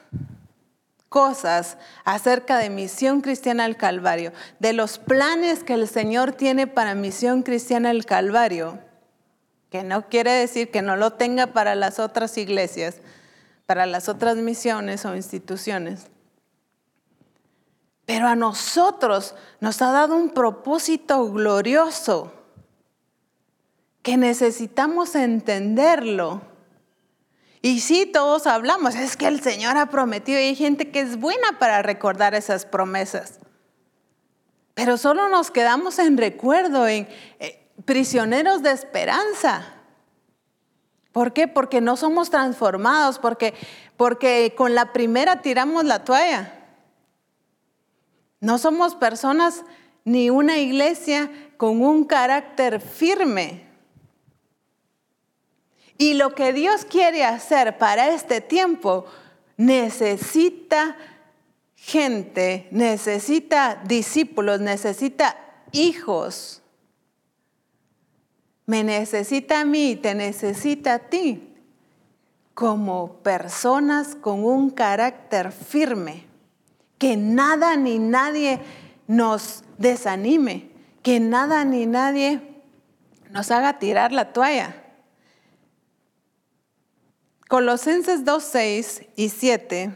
[1.11, 6.95] cosas acerca de Misión Cristiana al Calvario, de los planes que el Señor tiene para
[6.95, 8.79] Misión Cristiana al Calvario,
[9.69, 12.95] que no quiere decir que no lo tenga para las otras iglesias,
[13.65, 16.07] para las otras misiones o instituciones.
[18.05, 22.31] Pero a nosotros nos ha dado un propósito glorioso
[24.01, 26.50] que necesitamos entenderlo
[27.61, 31.19] y sí, todos hablamos, es que el Señor ha prometido y hay gente que es
[31.19, 33.39] buena para recordar esas promesas.
[34.73, 37.07] Pero solo nos quedamos en recuerdo, en
[37.39, 39.75] eh, prisioneros de esperanza.
[41.11, 41.47] ¿Por qué?
[41.47, 43.53] Porque no somos transformados, porque,
[43.97, 46.53] porque con la primera tiramos la toalla.
[48.39, 49.63] No somos personas
[50.03, 53.70] ni una iglesia con un carácter firme.
[56.01, 59.05] Y lo que Dios quiere hacer para este tiempo
[59.55, 60.97] necesita
[61.75, 65.37] gente, necesita discípulos, necesita
[65.71, 66.63] hijos.
[68.65, 71.53] Me necesita a mí, te necesita a ti,
[72.55, 76.25] como personas con un carácter firme,
[76.97, 78.59] que nada ni nadie
[79.05, 80.71] nos desanime,
[81.03, 82.41] que nada ni nadie
[83.29, 84.80] nos haga tirar la toalla.
[87.51, 89.93] Colosenses 2, 6 y 7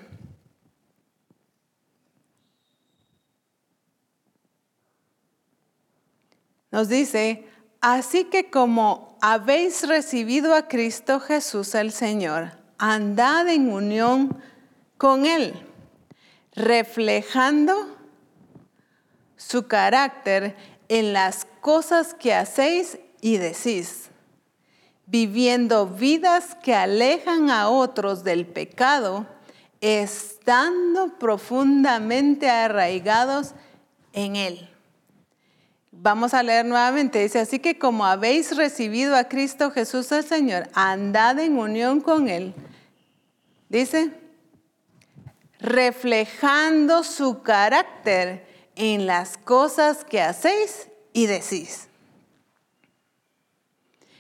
[6.70, 7.48] nos dice,
[7.80, 14.38] así que como habéis recibido a Cristo Jesús el Señor, andad en unión
[14.98, 15.54] con Él,
[16.56, 17.96] reflejando
[19.38, 20.58] su carácter
[20.90, 24.05] en las cosas que hacéis y decís
[25.08, 29.28] viviendo vidas que alejan a otros del pecado,
[29.82, 33.54] estando profundamente arraigados
[34.14, 34.70] en Él.
[35.92, 40.70] Vamos a leer nuevamente, dice, así que como habéis recibido a Cristo Jesús el Señor,
[40.74, 42.54] andad en unión con Él.
[43.70, 44.12] Dice,
[45.60, 48.46] reflejando su carácter
[48.76, 51.88] en las cosas que hacéis y decís.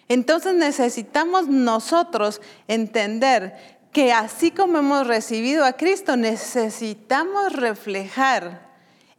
[0.07, 8.65] Entonces necesitamos nosotros entender que así como hemos recibido a Cristo, necesitamos reflejar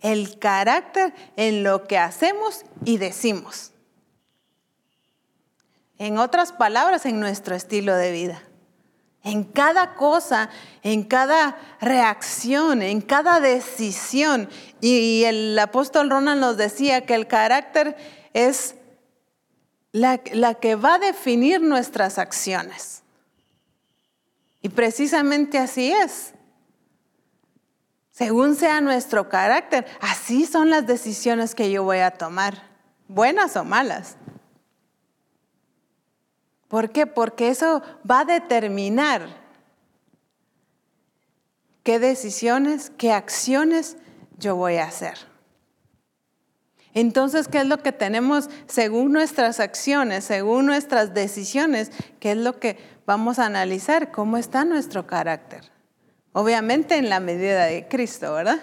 [0.00, 3.72] el carácter en lo que hacemos y decimos.
[5.98, 8.42] En otras palabras, en nuestro estilo de vida.
[9.24, 10.50] En cada cosa,
[10.82, 14.48] en cada reacción, en cada decisión.
[14.80, 17.96] Y el apóstol Ronald nos decía que el carácter
[18.34, 18.76] es
[19.96, 23.02] la, que va a definir nuestras acciones.
[24.60, 26.34] Y precisamente así es.
[28.10, 32.62] Según sea nuestro carácter, así son las decisiones que yo voy a tomar,
[33.08, 34.16] buenas o malas.
[36.68, 37.06] ¿Por qué?
[37.06, 39.28] Porque eso va a determinar
[41.82, 43.96] qué decisiones, qué acciones
[44.38, 45.35] yo voy a hacer.
[46.96, 51.90] Entonces, ¿qué es lo que tenemos según nuestras acciones, según nuestras decisiones?
[52.20, 54.10] ¿Qué es lo que vamos a analizar?
[54.10, 55.70] ¿Cómo está nuestro carácter?
[56.32, 58.60] Obviamente en la medida de Cristo, ¿verdad?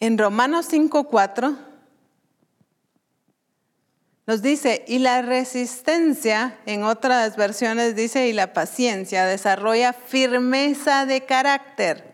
[0.00, 1.56] En Romanos 5.4
[4.26, 11.24] nos dice, y la resistencia, en otras versiones dice, y la paciencia desarrolla firmeza de
[11.24, 12.13] carácter.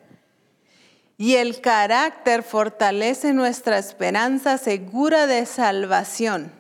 [1.21, 6.51] Y el carácter fortalece nuestra esperanza segura de salvación.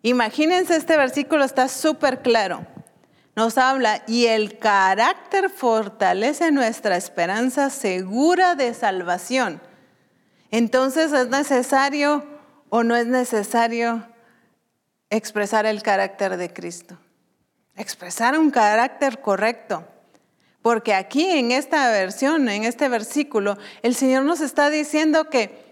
[0.00, 2.66] Imagínense, este versículo está súper claro.
[3.36, 9.60] Nos habla, y el carácter fortalece nuestra esperanza segura de salvación.
[10.50, 12.24] Entonces, ¿es necesario
[12.70, 14.06] o no es necesario
[15.10, 16.96] expresar el carácter de Cristo.
[17.76, 19.86] Expresar un carácter correcto.
[20.62, 25.70] Porque aquí en esta versión, en este versículo, el Señor nos está diciendo que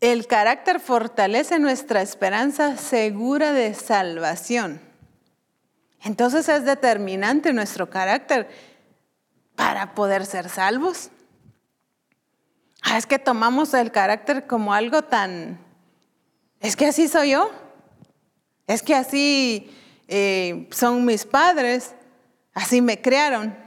[0.00, 4.80] el carácter fortalece nuestra esperanza segura de salvación.
[6.02, 8.48] Entonces es determinante nuestro carácter
[9.54, 11.10] para poder ser salvos.
[12.82, 15.58] Ah, es que tomamos el carácter como algo tan...
[16.60, 17.50] Es que así soy yo.
[18.66, 19.72] Es que así
[20.08, 21.94] eh, son mis padres,
[22.52, 23.65] así me crearon.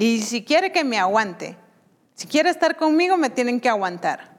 [0.00, 1.58] Y si quiere que me aguante,
[2.14, 4.30] si quiere estar conmigo, me tienen que aguantar.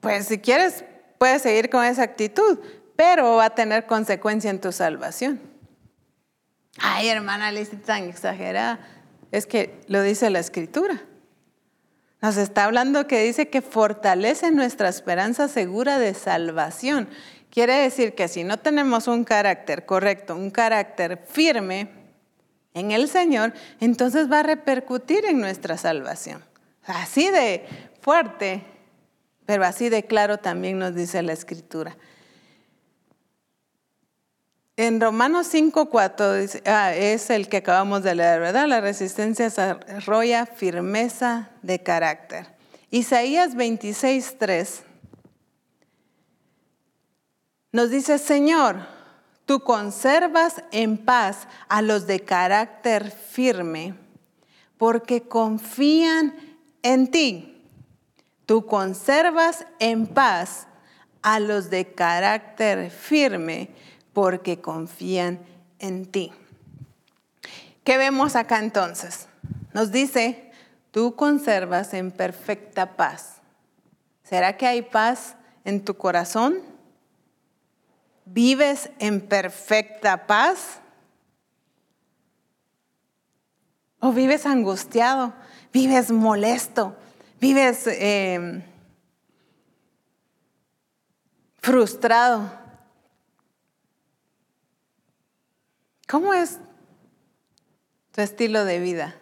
[0.00, 0.84] Pues si quieres,
[1.16, 2.58] puedes seguir con esa actitud,
[2.94, 5.40] pero va a tener consecuencia en tu salvación.
[6.78, 8.80] Ay, hermana, le tan exagerada.
[9.32, 11.02] Es que lo dice la escritura.
[12.20, 17.08] Nos está hablando que dice que fortalece nuestra esperanza segura de salvación.
[17.48, 22.04] Quiere decir que si no tenemos un carácter correcto, un carácter firme
[22.76, 26.44] en el Señor, entonces va a repercutir en nuestra salvación.
[26.84, 27.66] Así de
[28.02, 28.62] fuerte,
[29.46, 31.96] pero así de claro también nos dice la Escritura.
[34.76, 38.68] En Romanos 5.4 ah, es el que acabamos de leer, ¿verdad?
[38.68, 42.46] La resistencia desarrolla firmeza de carácter.
[42.90, 44.82] Isaías 26.3
[47.72, 48.95] nos dice, Señor,
[49.46, 53.94] tú conservas en paz a los de carácter firme,
[54.76, 56.34] porque confían
[56.82, 57.62] en ti.
[58.44, 60.66] Tú conservas en paz
[61.22, 63.70] a los de carácter firme,
[64.12, 65.40] porque confían
[65.78, 66.32] en ti.
[67.84, 69.28] ¿Qué vemos acá entonces?
[69.72, 70.50] Nos dice,
[70.90, 73.36] tú conservas en perfecta paz.
[74.24, 76.75] ¿Será que hay paz en tu corazón?
[78.26, 80.80] ¿Vives en perfecta paz?
[84.00, 85.32] ¿O vives angustiado?
[85.72, 86.96] ¿Vives molesto?
[87.40, 88.64] ¿Vives eh,
[91.60, 92.50] frustrado?
[96.08, 96.58] ¿Cómo es
[98.10, 99.14] tu estilo de vida?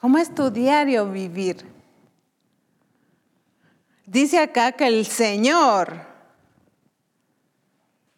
[0.00, 1.70] ¿Cómo es tu diario vivir?
[4.06, 6.11] Dice acá que el Señor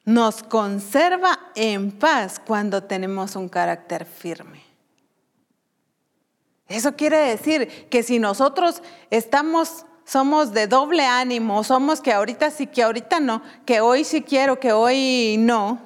[0.05, 4.63] nos conserva en paz cuando tenemos un carácter firme.
[6.69, 12.67] Eso quiere decir que si nosotros estamos, somos de doble ánimo, somos que ahorita sí,
[12.67, 15.81] que ahorita no, que hoy sí quiero, que hoy no,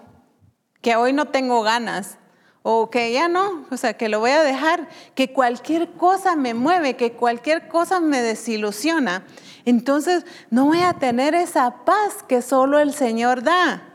[0.80, 2.18] que hoy no tengo ganas
[2.62, 6.54] o que ya no, o sea, que lo voy a dejar, que cualquier cosa me
[6.54, 9.24] mueve, que cualquier cosa me desilusiona,
[9.64, 13.87] entonces no voy a tener esa paz que solo el Señor da.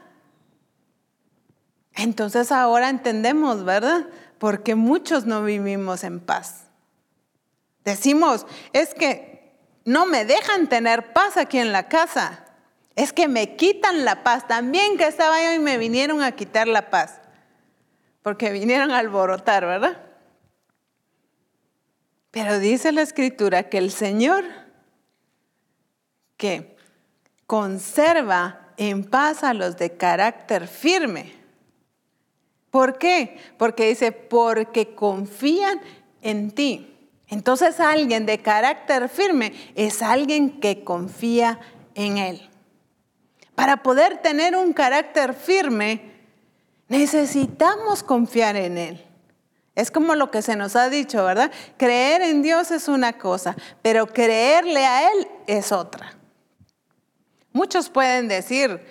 [1.95, 4.07] Entonces ahora entendemos, ¿verdad?
[4.39, 6.65] Porque muchos no vivimos en paz.
[7.83, 9.53] Decimos, es que
[9.85, 12.45] no me dejan tener paz aquí en la casa.
[12.95, 14.47] Es que me quitan la paz.
[14.47, 17.19] También que estaba yo y me vinieron a quitar la paz.
[18.21, 20.01] Porque vinieron a alborotar, ¿verdad?
[22.31, 24.43] Pero dice la escritura que el Señor
[26.37, 26.75] que
[27.45, 31.42] conserva en paz a los de carácter firme.
[32.73, 33.37] ¿Por qué?
[33.59, 35.79] Porque dice, porque confían
[36.23, 37.11] en ti.
[37.27, 41.59] Entonces alguien de carácter firme es alguien que confía
[41.93, 42.49] en Él.
[43.53, 46.13] Para poder tener un carácter firme,
[46.87, 49.05] necesitamos confiar en Él.
[49.75, 51.51] Es como lo que se nos ha dicho, ¿verdad?
[51.77, 56.17] Creer en Dios es una cosa, pero creerle a Él es otra.
[57.51, 58.83] Muchos pueden decir,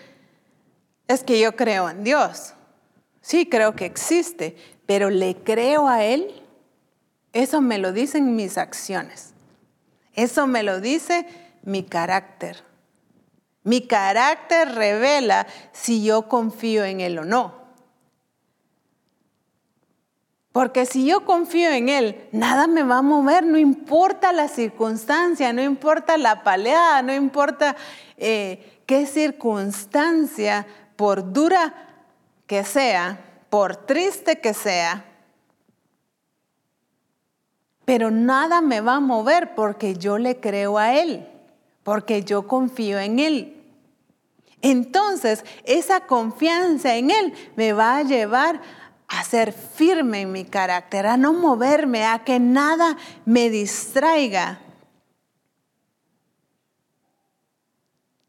[1.08, 2.54] es que yo creo en Dios.
[3.22, 6.42] Sí, creo que existe, pero ¿le creo a Él?
[7.32, 9.32] Eso me lo dicen mis acciones.
[10.12, 11.26] Eso me lo dice
[11.62, 12.62] mi carácter.
[13.62, 17.62] Mi carácter revela si yo confío en Él o no.
[20.50, 25.52] Porque si yo confío en Él, nada me va a mover, no importa la circunstancia,
[25.52, 27.76] no importa la paleada, no importa
[28.18, 30.66] eh, qué circunstancia,
[30.96, 31.91] por dura
[32.52, 35.06] que sea, por triste que sea,
[37.86, 41.26] pero nada me va a mover porque yo le creo a Él,
[41.82, 43.64] porque yo confío en Él.
[44.60, 48.60] Entonces, esa confianza en Él me va a llevar
[49.08, 54.60] a ser firme en mi carácter, a no moverme, a que nada me distraiga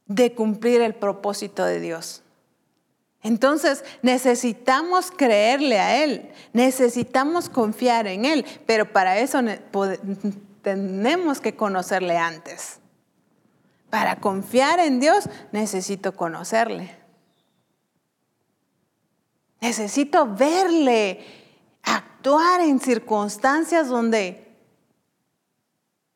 [0.05, 2.22] de cumplir el propósito de Dios.
[3.23, 9.39] Entonces necesitamos creerle a Él, necesitamos confiar en Él, pero para eso
[10.61, 12.79] tenemos que conocerle antes.
[13.89, 16.97] Para confiar en Dios necesito conocerle.
[19.61, 21.23] Necesito verle
[21.83, 24.51] actuar en circunstancias donde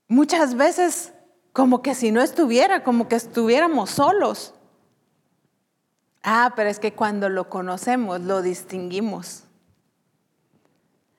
[0.10, 1.14] muchas veces
[1.54, 4.54] como que si no estuviera, como que estuviéramos solos.
[6.24, 9.44] Ah, pero es que cuando lo conocemos, lo distinguimos.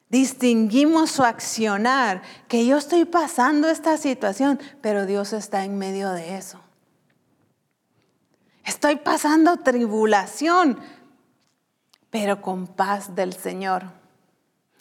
[0.09, 6.37] Distinguimos su accionar, que yo estoy pasando esta situación, pero Dios está en medio de
[6.37, 6.61] eso.
[8.65, 10.79] Estoy pasando tribulación,
[12.11, 13.85] pero con paz del Señor.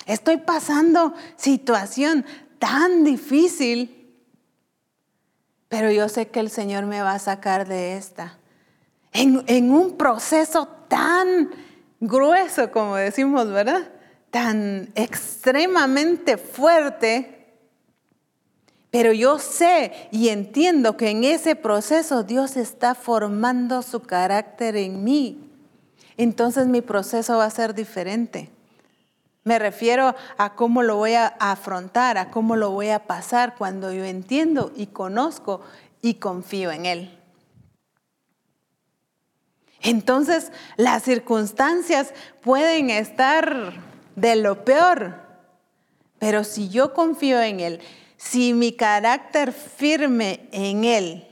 [0.06, 2.26] Estoy pasando situación
[2.60, 4.14] tan difícil,
[5.68, 8.38] pero yo sé que el Señor me va a sacar de esta
[9.14, 11.50] en, un proceso tan
[12.00, 13.90] grueso, como decimos, ¿verdad?
[14.32, 17.34] Tan extremadamente fuerte.
[18.92, 25.04] Pero yo sé y entiendo que en ese proceso Dios está formando su carácter en
[25.04, 25.52] mí.
[26.16, 28.50] Entonces mi proceso va a ser diferente.
[29.44, 33.94] Me refiero a cómo lo voy a afrontar, a cómo lo voy a pasar cuando
[33.94, 35.62] yo entiendo y conozco
[36.02, 37.17] y confío en Él.
[39.82, 43.74] Entonces las circunstancias pueden estar
[44.16, 45.22] de lo peor,
[46.20, 47.82] pero si yo confío en Él,
[48.18, 51.28] si mi carácter firme en Él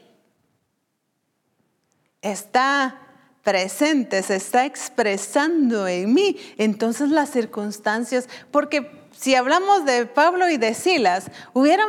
[2.21, 3.01] está
[3.43, 10.57] presente, se está expresando en mí, entonces las circunstancias, porque si hablamos de Pablo y
[10.57, 11.87] de Silas, hubieran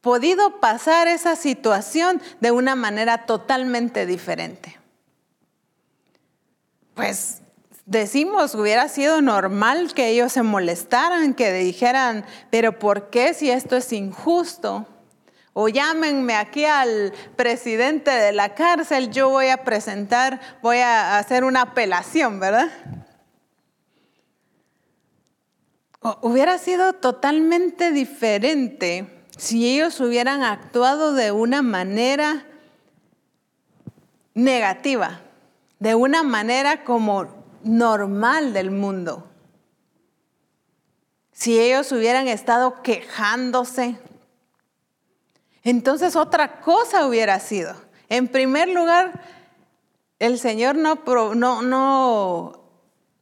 [0.00, 4.81] podido pasar esa situación de una manera totalmente diferente
[6.94, 7.42] pues
[7.86, 13.76] decimos, hubiera sido normal que ellos se molestaran, que dijeran, pero ¿por qué si esto
[13.76, 14.86] es injusto?
[15.54, 21.44] O llámenme aquí al presidente de la cárcel, yo voy a presentar, voy a hacer
[21.44, 22.70] una apelación, ¿verdad?
[26.20, 32.44] hubiera sido totalmente diferente si ellos hubieran actuado de una manera
[34.34, 35.20] negativa
[35.82, 37.26] de una manera como
[37.64, 39.28] normal del mundo.
[41.32, 43.96] Si ellos hubieran estado quejándose,
[45.64, 47.74] entonces otra cosa hubiera sido.
[48.08, 49.24] En primer lugar,
[50.20, 51.00] el Señor no,
[51.34, 52.62] no, no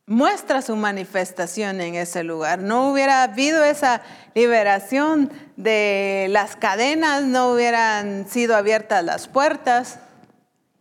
[0.04, 2.58] muestra su manifestación en ese lugar.
[2.58, 4.02] No hubiera habido esa
[4.34, 9.98] liberación de las cadenas, no hubieran sido abiertas las puertas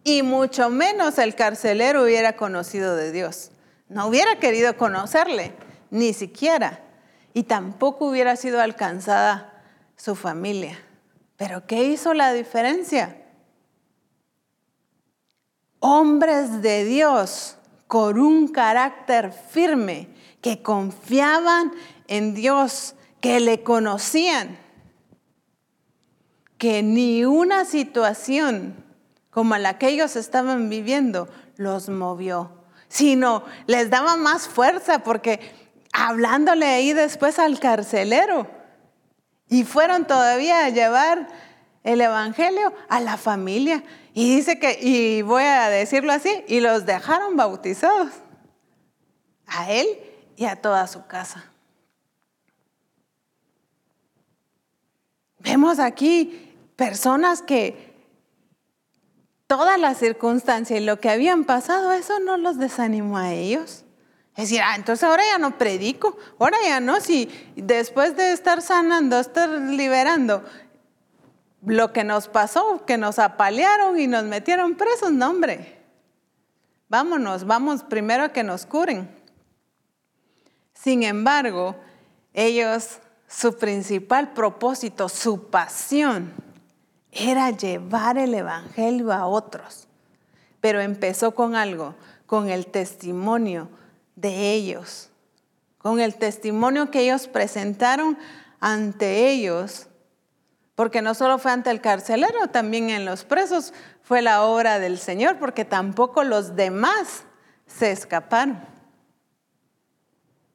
[0.03, 3.51] y mucho menos el carcelero hubiera conocido de Dios.
[3.89, 5.53] No hubiera querido conocerle,
[5.89, 6.81] ni siquiera.
[7.33, 9.63] Y tampoco hubiera sido alcanzada
[9.95, 10.79] su familia.
[11.37, 13.17] Pero ¿qué hizo la diferencia?
[15.79, 20.09] Hombres de Dios con un carácter firme,
[20.41, 21.71] que confiaban
[22.07, 24.57] en Dios, que le conocían,
[26.57, 28.88] que ni una situación
[29.39, 32.51] como la que ellos estaban viviendo, los movió,
[32.89, 35.39] sino les daba más fuerza porque
[35.93, 38.47] hablándole ahí después al carcelero.
[39.47, 41.29] Y fueron todavía a llevar
[41.85, 43.81] el evangelio a la familia.
[44.13, 48.11] Y dice que y voy a decirlo así y los dejaron bautizados.
[49.47, 49.87] A él
[50.35, 51.45] y a toda su casa.
[55.37, 57.88] Vemos aquí personas que
[59.49, 63.83] toda la circunstancia y lo que habían pasado, eso no los desanimó a ellos.
[64.35, 68.61] Es decir, ah, entonces ahora ya no predico, ahora ya no, si después de estar
[68.61, 70.43] sanando, estar liberando,
[71.65, 75.81] lo que nos pasó, que nos apalearon y nos metieron presos, no hombre,
[76.87, 79.09] vámonos, vamos primero a que nos curen.
[80.75, 81.75] Sin embargo,
[82.35, 86.31] ellos, su principal propósito, su pasión,
[87.11, 89.87] era llevar el Evangelio a otros.
[90.61, 91.95] Pero empezó con algo,
[92.25, 93.69] con el testimonio
[94.15, 95.09] de ellos,
[95.77, 98.17] con el testimonio que ellos presentaron
[98.59, 99.87] ante ellos,
[100.75, 104.97] porque no solo fue ante el carcelero, también en los presos fue la obra del
[104.97, 107.23] Señor, porque tampoco los demás
[107.65, 108.59] se escaparon.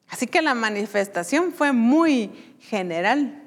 [0.09, 3.41] Así que la manifestación fue muy general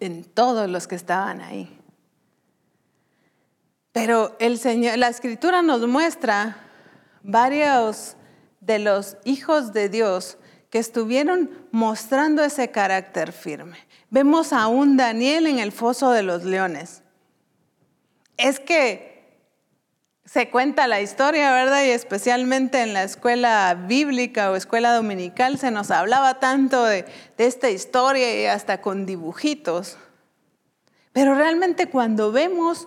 [0.00, 1.77] en todos los que estaban ahí.
[3.98, 6.56] Pero el Señor, la escritura nos muestra
[7.24, 8.14] varios
[8.60, 10.38] de los hijos de Dios
[10.70, 13.76] que estuvieron mostrando ese carácter firme.
[14.08, 17.02] Vemos a un Daniel en el foso de los leones.
[18.36, 19.40] Es que
[20.24, 21.82] se cuenta la historia, ¿verdad?
[21.84, 27.04] Y especialmente en la escuela bíblica o escuela dominical se nos hablaba tanto de,
[27.36, 29.96] de esta historia y hasta con dibujitos.
[31.12, 32.86] Pero realmente cuando vemos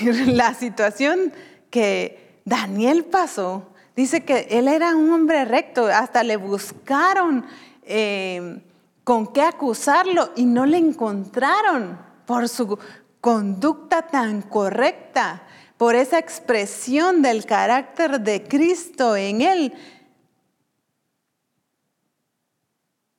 [0.26, 1.32] la situación
[1.70, 7.46] que Daniel pasó, dice que él era un hombre recto, hasta le buscaron
[7.82, 8.60] eh,
[9.04, 12.78] con qué acusarlo y no le encontraron por su
[13.20, 15.42] conducta tan correcta,
[15.76, 19.74] por esa expresión del carácter de Cristo en él.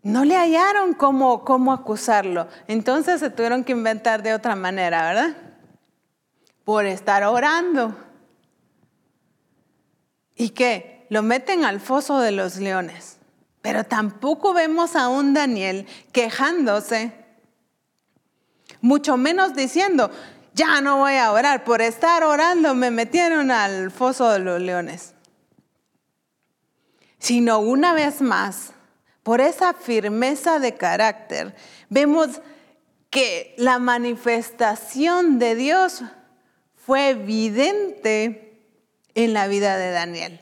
[0.02, 2.48] No le hallaron cómo, cómo acusarlo.
[2.68, 5.36] Entonces se tuvieron que inventar de otra manera, ¿verdad?
[6.66, 7.96] Por estar orando.
[10.36, 11.06] ¿Y qué?
[11.10, 13.20] Lo meten al foso de los leones.
[13.62, 17.14] Pero tampoco vemos a un Daniel quejándose,
[18.82, 20.12] mucho menos diciendo,
[20.54, 25.14] ya no voy a orar, por estar orando me metieron al foso de los leones.
[27.18, 28.74] Sino una vez más,
[29.24, 31.56] por esa firmeza de carácter,
[31.90, 32.42] vemos
[33.10, 36.04] que la manifestación de Dios
[36.86, 38.62] fue evidente
[39.16, 40.42] en la vida de Daniel.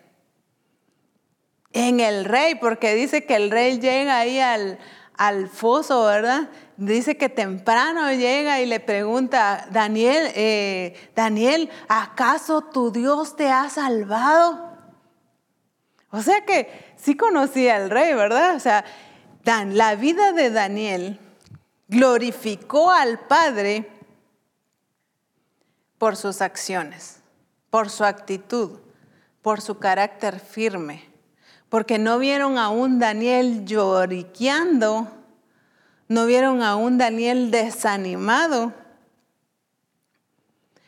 [1.71, 4.77] En el rey, porque dice que el rey llega ahí al,
[5.15, 6.49] al foso, ¿verdad?
[6.75, 13.69] Dice que temprano llega y le pregunta, Daniel, eh, Daniel, ¿acaso tu Dios te ha
[13.69, 14.73] salvado?
[16.09, 18.55] O sea que sí conocía al rey, ¿verdad?
[18.55, 18.83] O sea,
[19.45, 21.19] la vida de Daniel
[21.87, 23.92] glorificó al Padre
[26.03, 27.21] por sus acciones,
[27.69, 28.71] por su actitud,
[29.41, 31.09] por su carácter firme,
[31.69, 35.07] porque no vieron a un Daniel lloriqueando,
[36.09, 38.73] no vieron a un Daniel desanimado,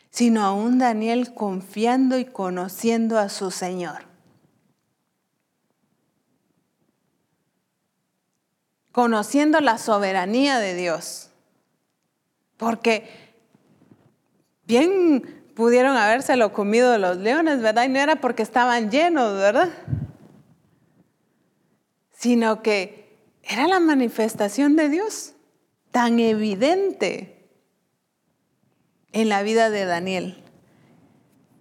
[0.10, 4.04] sino a un Daniel confiando y conociendo a su Señor.
[8.92, 11.30] Conociendo la soberanía de Dios.
[12.58, 13.25] Porque
[14.66, 17.86] bien pudieron habérselo comido los leones, ¿verdad?
[17.86, 19.70] Y no era porque estaban llenos, ¿verdad?
[22.12, 25.34] Sino que era la manifestación de Dios
[25.92, 27.50] tan evidente
[29.12, 30.44] en la vida de Daniel.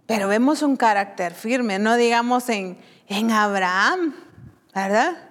[0.06, 4.14] Pero vemos un carácter firme, no digamos en, en Abraham,
[4.74, 5.28] ¿verdad?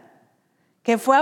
[0.83, 1.17] Que fue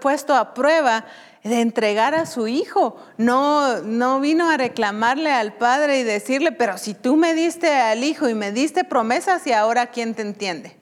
[0.00, 1.06] puesto a prueba
[1.48, 2.96] de entregar a su hijo.
[3.16, 8.04] No, no vino a reclamarle al padre y decirle, pero si tú me diste al
[8.04, 10.76] hijo y me diste promesas y ahora quién te entiende.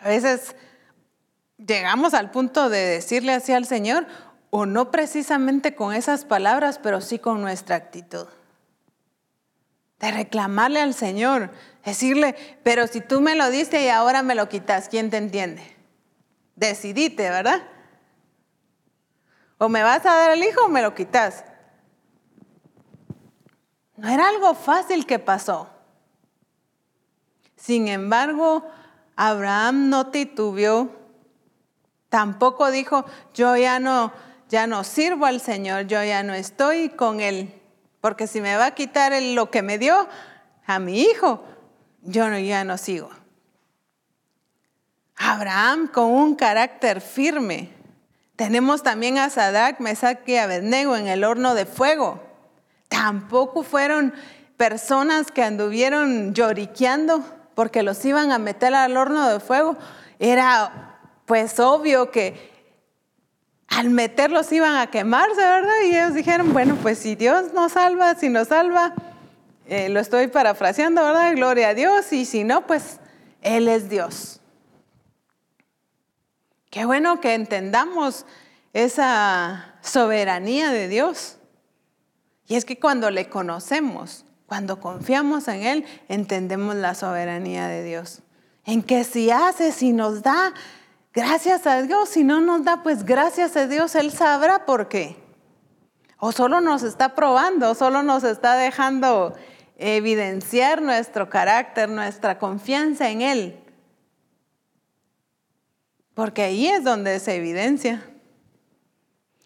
[0.00, 0.56] A veces
[1.56, 4.06] llegamos al punto de decirle así al Señor,
[4.50, 8.26] o no precisamente con esas palabras, pero sí con nuestra actitud.
[9.98, 11.50] De reclamarle al Señor,
[11.84, 15.62] decirle, pero si tú me lo diste y ahora me lo quitas, ¿quién te entiende?
[16.56, 17.62] Decidite, ¿verdad?
[19.62, 21.44] O me vas a dar el hijo o me lo quitas.
[23.96, 25.70] No era algo fácil que pasó.
[27.54, 28.68] Sin embargo,
[29.14, 30.90] Abraham no titubeó.
[32.08, 33.04] Tampoco dijo,
[33.34, 34.12] yo ya no,
[34.48, 37.54] ya no sirvo al Señor, yo ya no estoy con Él.
[38.00, 40.08] Porque si me va a quitar lo que me dio
[40.66, 41.44] a mi hijo,
[42.00, 43.10] yo ya no sigo.
[45.14, 47.81] Abraham con un carácter firme
[48.36, 52.22] tenemos también a Sadak, Mesach y Abednego en el horno de fuego.
[52.88, 54.12] Tampoco fueron
[54.56, 57.24] personas que anduvieron lloriqueando
[57.54, 59.76] porque los iban a meter al horno de fuego,
[60.18, 62.50] era pues obvio que
[63.68, 65.80] al meterlos iban a quemarse, ¿verdad?
[65.84, 68.92] Y ellos dijeron, bueno, pues si Dios nos salva, si nos salva,
[69.66, 71.32] eh, lo estoy parafraseando, ¿verdad?
[71.34, 72.98] Gloria a Dios, y si no, pues
[73.40, 74.41] Él es Dios.
[76.72, 78.24] Qué bueno que entendamos
[78.72, 81.36] esa soberanía de Dios.
[82.46, 88.22] Y es que cuando le conocemos, cuando confiamos en Él, entendemos la soberanía de Dios.
[88.64, 90.54] En que si hace, si nos da,
[91.12, 95.22] gracias a Dios, si no nos da, pues gracias a Dios, Él sabrá por qué.
[96.16, 99.34] O solo nos está probando, solo nos está dejando
[99.76, 103.61] evidenciar nuestro carácter, nuestra confianza en Él.
[106.14, 108.04] Porque ahí es donde se evidencia.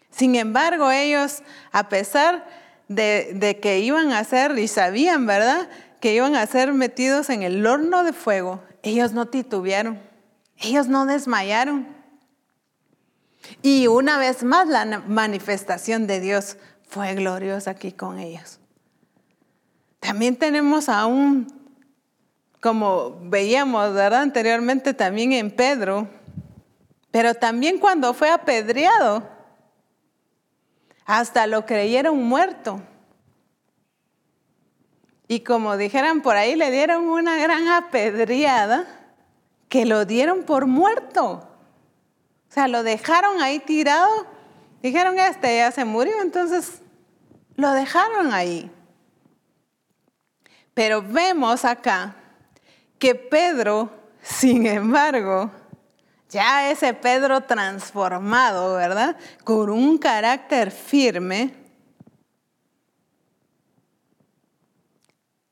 [0.09, 2.47] Sin embargo, ellos, a pesar
[2.87, 5.69] de, que iban a ser, y sabían, ¿verdad?
[5.99, 9.99] Que iban a ser metidos en el horno de fuego, ellos no titubearon,
[10.57, 11.87] ellos no desmayaron.
[13.61, 16.57] Y una vez más la manifestación de Dios
[16.87, 18.59] fue gloriosa aquí con ellos.
[19.99, 21.47] También tenemos aún,
[22.61, 24.21] como veíamos ¿verdad?
[24.21, 26.07] anteriormente también en Pedro,
[27.11, 29.27] pero también cuando fue apedreado,
[31.05, 32.81] hasta lo creyeron muerto.
[35.27, 38.85] Y como dijeran por ahí, le dieron una gran apedreada
[39.69, 41.47] que lo dieron por muerto.
[42.49, 44.25] O sea, lo dejaron ahí tirado.
[44.81, 46.81] Dijeron, este ya se murió, entonces
[47.55, 48.71] lo dejaron ahí.
[50.73, 52.15] Pero vemos acá
[52.99, 53.89] que Pedro,
[54.21, 55.51] sin embargo,
[56.29, 59.17] ya ese Pedro transformado, ¿verdad?
[59.43, 61.53] Con un carácter firme.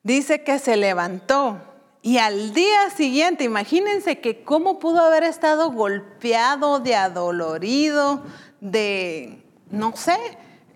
[0.04, 1.60] Dice que se levantó
[2.06, 8.24] y al día siguiente, imagínense que cómo pudo haber estado golpeado, de adolorido,
[8.62, 10.16] de, no sé,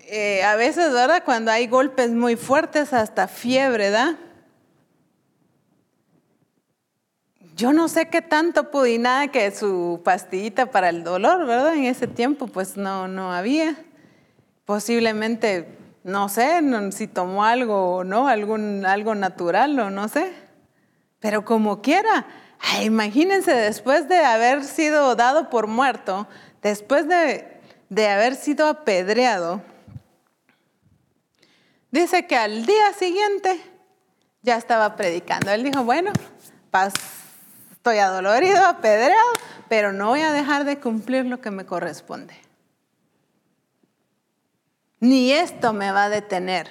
[0.08, 1.22] eh, a veces, ¿verdad?
[1.24, 4.16] Cuando hay golpes muy fuertes, hasta fiebre, ¿verdad?
[7.60, 11.74] Yo no sé qué tanto pude, nada que su pastillita para el dolor, ¿verdad?
[11.74, 13.76] En ese tiempo pues no, no había.
[14.64, 15.68] Posiblemente,
[16.02, 20.32] no sé, si tomó algo o no, algo natural o no sé.
[21.18, 22.26] Pero como quiera,
[22.82, 26.26] imagínense después de haber sido dado por muerto,
[26.62, 29.60] después de, de haber sido apedreado,
[31.90, 33.60] dice que al día siguiente
[34.40, 35.50] ya estaba predicando.
[35.50, 36.10] Él dijo, bueno,
[36.70, 36.94] paz
[37.80, 39.30] Estoy adolorido, apedreado,
[39.70, 42.34] pero no voy a dejar de cumplir lo que me corresponde.
[44.98, 46.68] Ni esto me va a detener.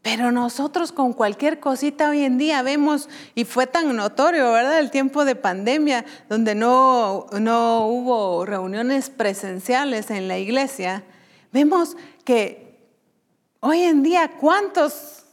[0.00, 4.78] Pero nosotros con cualquier cosita hoy en día vemos, y fue tan notorio, ¿verdad?
[4.78, 11.04] El tiempo de pandemia, donde no, no hubo reuniones presenciales en la iglesia,
[11.52, 12.80] vemos que
[13.60, 15.25] hoy en día cuántos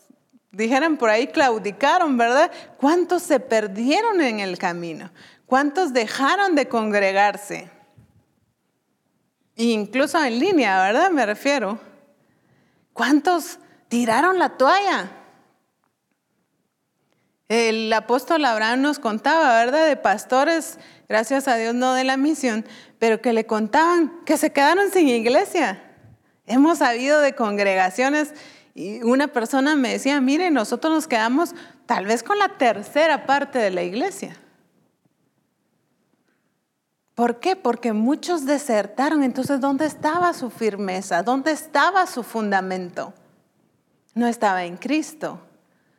[0.53, 2.51] dijeran por ahí, claudicaron, ¿verdad?
[2.77, 5.11] ¿Cuántos se perdieron en el camino?
[5.45, 7.69] ¿Cuántos dejaron de congregarse?
[9.55, 11.11] Incluso en línea, ¿verdad?
[11.11, 11.79] Me refiero.
[12.93, 15.11] ¿Cuántos tiraron la toalla?
[17.49, 19.87] El apóstol Abraham nos contaba, ¿verdad?
[19.87, 20.79] De pastores,
[21.09, 22.65] gracias a Dios no de la misión,
[22.99, 25.83] pero que le contaban que se quedaron sin iglesia.
[26.45, 28.33] Hemos sabido de congregaciones
[28.75, 31.53] y una persona me decía, mire, nosotros nos quedamos
[31.85, 34.35] tal vez con la tercera parte de la iglesia.
[37.13, 37.55] ¿Por qué?
[37.55, 39.21] Porque muchos desertaron.
[39.21, 41.21] Entonces, ¿dónde estaba su firmeza?
[41.21, 43.13] ¿Dónde estaba su fundamento?
[44.15, 45.39] No estaba en Cristo.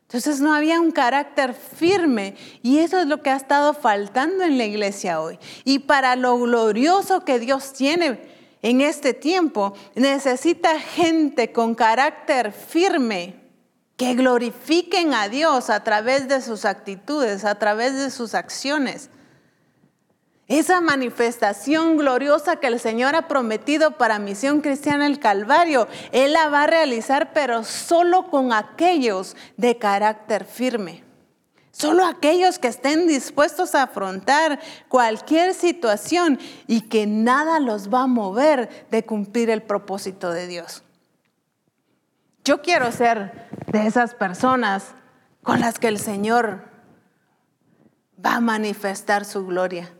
[0.02, 4.58] Entonces no había un carácter firme y eso es lo que ha estado faltando en
[4.58, 5.38] la iglesia hoy.
[5.64, 8.33] Y para lo glorioso que Dios tiene
[8.64, 13.36] en este tiempo necesita gente con carácter firme
[13.98, 19.10] que glorifiquen a Dios a través de sus actitudes, a través de sus acciones.
[20.48, 26.48] Esa manifestación gloriosa que el Señor ha prometido para Misión Cristiana el Calvario, Él la
[26.48, 31.03] va a realizar, pero solo con aquellos de carácter firme.
[31.74, 38.06] Solo aquellos que estén dispuestos a afrontar cualquier situación y que nada los va a
[38.06, 40.84] mover de cumplir el propósito de Dios.
[42.44, 44.94] Yo quiero ser de esas personas
[45.42, 46.62] con las que el Señor
[48.24, 49.92] va a manifestar su gloria.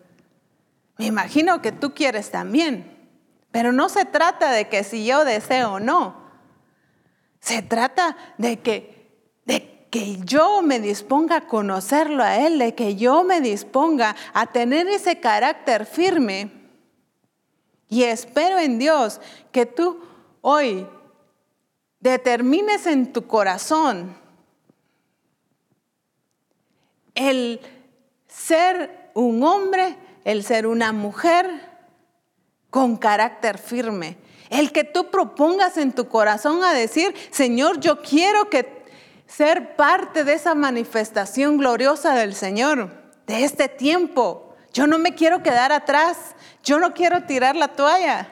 [0.97, 3.11] Me imagino que tú quieres también,
[3.51, 6.22] pero no se trata de que si yo deseo o no,
[7.41, 9.12] Se trata de que,
[9.45, 14.47] de que yo me disponga a conocerlo a Él, de que yo me disponga a
[14.47, 16.51] tener ese carácter firme.
[17.88, 19.20] Y espero en Dios
[19.53, 20.01] que tú
[20.40, 20.84] hoy
[22.01, 24.16] determines en tu corazón
[27.14, 27.61] el
[28.26, 31.49] ser un hombre, el ser una mujer
[32.68, 34.16] con carácter firme.
[34.51, 38.84] El que tú propongas en tu corazón a decir, Señor, yo quiero que
[39.27, 42.91] ser parte de esa manifestación gloriosa del Señor,
[43.27, 44.55] de este tiempo.
[44.72, 48.29] Yo no me quiero quedar atrás, yo no quiero tirar la toalla.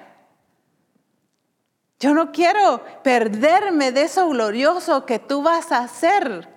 [1.99, 6.49] Yo no quiero perderme de eso glorioso que tú vas a hacer,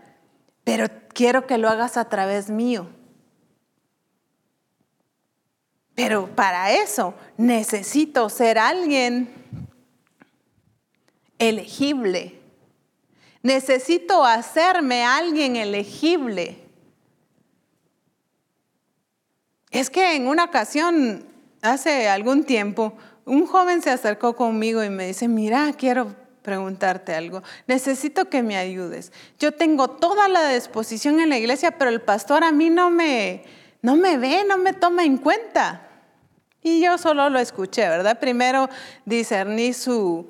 [0.63, 2.89] pero quiero que lo hagas a través mío.
[5.93, 9.33] Pero para eso necesito ser alguien
[11.39, 12.34] elegible.
[13.45, 16.57] Necesito hacerme alguien elegible.
[19.69, 21.23] Es que en una ocasión,
[21.61, 22.93] hace algún tiempo,
[23.23, 27.43] un joven se acercó conmigo y me dice, mira, quiero preguntarte algo.
[27.67, 29.11] Necesito que me ayudes.
[29.37, 33.43] Yo tengo toda la disposición en la iglesia, pero el pastor a mí no me,
[33.83, 35.87] no me ve, no me toma en cuenta.
[36.63, 38.19] Y yo solo lo escuché, ¿verdad?
[38.19, 38.69] Primero
[39.05, 40.27] discerní su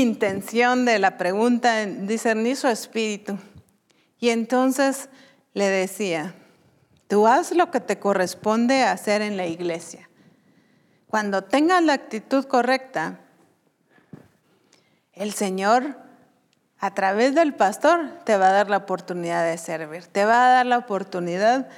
[0.00, 3.38] intención de la pregunta, discerní su espíritu.
[4.18, 5.08] Y entonces
[5.52, 6.34] le decía,
[7.08, 10.08] tú haz lo que te corresponde hacer en la iglesia.
[11.06, 13.20] Cuando tengas la actitud correcta,
[15.12, 15.96] el Señor
[16.78, 20.52] a través del pastor te va a dar la oportunidad de servir, te va a
[20.54, 21.68] dar la oportunidad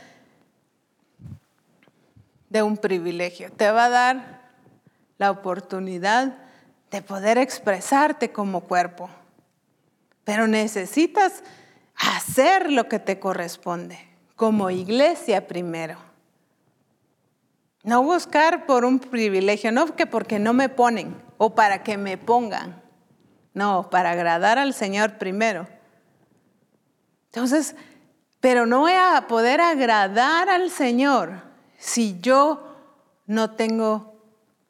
[2.48, 4.40] de un privilegio, te va a dar
[5.18, 6.45] la oportunidad
[6.90, 9.10] de poder expresarte como cuerpo.
[10.24, 11.42] Pero necesitas
[11.94, 13.98] hacer lo que te corresponde,
[14.34, 15.98] como iglesia primero.
[17.82, 22.18] No buscar por un privilegio, no que porque no me ponen o para que me
[22.18, 22.82] pongan.
[23.54, 25.68] No, para agradar al Señor primero.
[27.26, 27.76] Entonces,
[28.40, 31.42] pero no voy a poder agradar al Señor
[31.78, 32.76] si yo
[33.26, 34.15] no tengo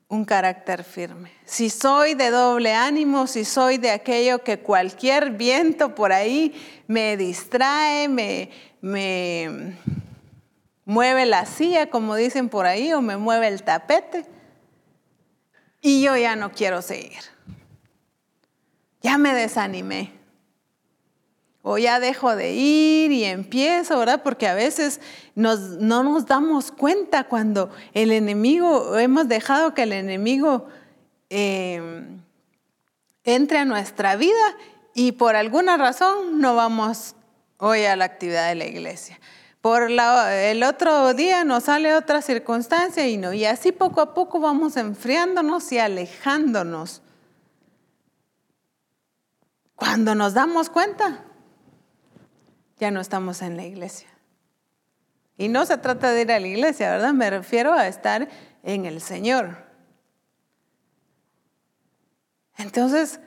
[0.09, 1.33] un carácter firme.
[1.45, 6.55] Si soy de doble ánimo, si soy de aquello que cualquier viento por ahí
[6.87, 8.51] me distrae, me,
[8.81, 9.77] me
[10.85, 14.25] mueve la silla, como dicen por ahí, o me mueve el tapete,
[15.81, 17.23] y yo ya no quiero seguir.
[19.03, 20.13] Ya me desanimé
[21.69, 24.23] o ya dejo de ir y empiezo, ¿verdad?
[24.23, 25.01] Porque a veces
[25.35, 30.69] no nos damos cuenta cuando el enemigo, hemos dejado que el enemigo
[31.29, 32.21] em,
[33.25, 34.57] entre a nuestra vida
[34.95, 37.17] y por alguna razón no vamos
[37.59, 39.19] hoy a la actividad de la iglesia.
[39.61, 43.33] Por el otro día nos sale otra circunstancia y no.
[43.33, 47.03] Y así poco a poco vamos enfriándonos y alejándonos.
[49.75, 51.25] Cuando nos damos cuenta,
[52.79, 54.09] ya no estamos en la iglesia.
[55.39, 57.13] Y no se trata de ir a la iglesia, ¿verdad?
[57.13, 58.29] Me refiero a estar
[58.63, 59.67] en el Señor.
[62.57, 63.21] Entonces,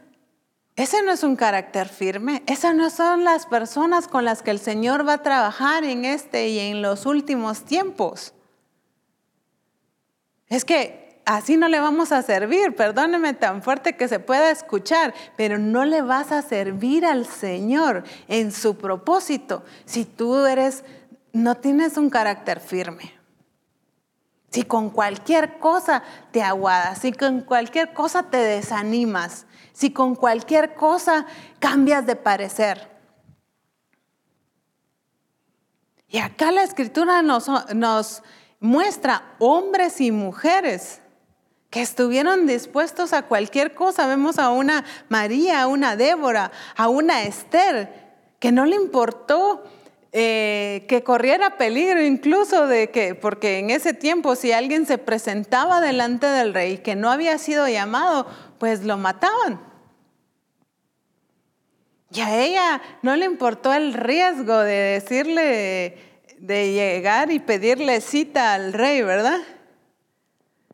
[0.76, 4.60] ese no es un carácter firme, esas no son las personas con las que el
[4.60, 8.34] Señor va a trabajar en este y en los últimos tiempos.
[10.48, 15.14] Es que así no le vamos a servir, perdóneme tan fuerte que se pueda escuchar,
[15.38, 20.84] pero no le vas a servir al Señor en su propósito si tú eres,
[21.32, 23.14] no tienes un carácter firme.
[24.50, 26.02] Si con cualquier cosa
[26.32, 31.28] te aguadas, si con cualquier cosa te desanimas, si con cualquier cosa
[31.60, 32.90] cambias de parecer.
[36.08, 38.24] Y acá la escritura nos, nos
[38.60, 41.02] muestra hombres y mujeres
[41.70, 44.08] que estuvieron dispuestos a cualquier cosa.
[44.08, 47.94] Vemos a una María, a una Débora, a una Esther,
[48.40, 49.64] que no le importó
[50.12, 55.82] eh, que corriera peligro incluso de que, porque en ese tiempo si alguien se presentaba
[55.82, 58.26] delante del rey que no había sido llamado,
[58.58, 59.62] pues lo mataban.
[62.12, 65.98] Y a ella no le importó el riesgo de decirle,
[66.40, 69.40] de llegar y pedirle cita al rey, ¿verdad?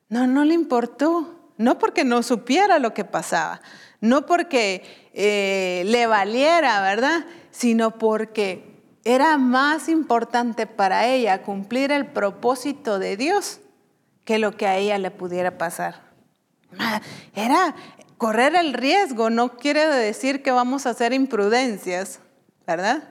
[0.10, 1.36] No, no le importó.
[1.58, 3.62] No porque no supiera lo que pasaba,
[4.02, 4.84] no porque
[5.14, 7.26] eh, le valiera, ¿verdad?
[7.52, 8.76] Sino porque
[9.06, 13.62] era más importante para ella cumplir el propósito de Dios
[14.26, 16.02] que lo que a ella le pudiera pasar.
[17.34, 17.76] Era,
[18.18, 22.20] correr el riesgo no quiere decir que vamos a hacer imprudencias,
[22.68, 23.04] ¿verdad?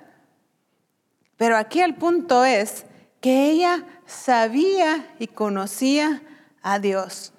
[1.38, 2.84] Pero aquí el punto es
[3.20, 6.20] que ella sabía y conocía
[6.64, 7.32] a Dios.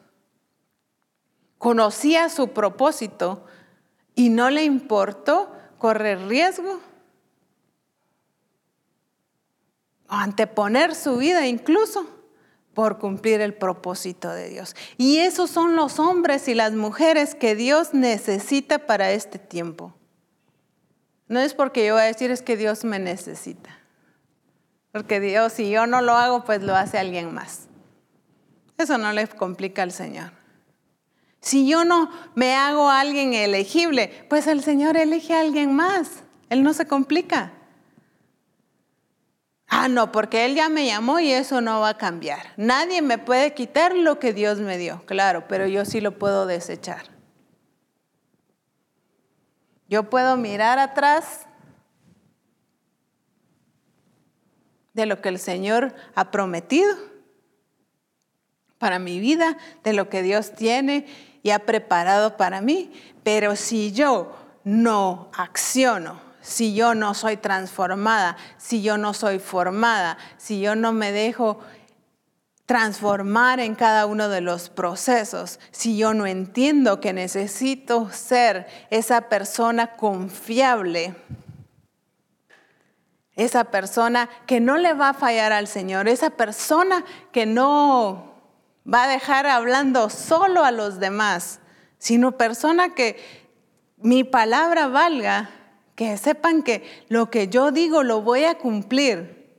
[1.58, 3.44] Conocía su propósito
[4.14, 6.80] y no le importó correr riesgo
[10.08, 12.08] o anteponer su vida incluso
[12.76, 14.76] por cumplir el propósito de Dios.
[14.98, 19.96] Y esos son los hombres y las mujeres que Dios necesita para este tiempo.
[21.28, 23.80] No es porque yo voy a decir es que Dios me necesita.
[24.92, 27.68] Porque Dios, si yo no lo hago, pues lo hace alguien más.
[28.78, 30.32] Eso no le complica al Señor.
[31.40, 36.24] Si yo no me hago alguien elegible, pues el Señor elige a alguien más.
[36.50, 37.54] Él no se complica.
[39.68, 42.54] Ah, no, porque Él ya me llamó y eso no va a cambiar.
[42.58, 46.46] Nadie me puede quitar lo que Dios me dio, claro, pero yo sí lo puedo
[46.46, 47.04] desechar.
[49.88, 51.48] Yo puedo mirar atrás
[54.94, 57.15] de lo que el Señor ha prometido
[58.78, 61.06] para mi vida, de lo que Dios tiene
[61.44, 62.92] y ha preparado para mí,
[63.24, 70.20] pero si yo no acciono si yo no soy transformada, si yo no soy formada,
[70.38, 71.60] si yo no me dejo
[72.68, 79.22] transformar en cada uno de los procesos, si yo no entiendo que necesito ser esa
[79.22, 81.16] persona confiable,
[83.36, 88.35] esa persona que no le va a fallar al Señor, esa persona que no
[88.92, 91.60] va a dejar hablando solo a los demás,
[91.98, 93.18] sino persona que
[93.98, 95.50] mi palabra valga
[95.96, 99.50] que sepan que lo que yo digo lo voy a cumplir,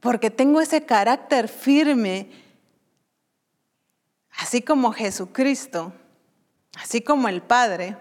[0.00, 2.30] porque tengo ese carácter firme,
[4.32, 5.92] así como Jesucristo,
[6.76, 7.96] así como el Padre.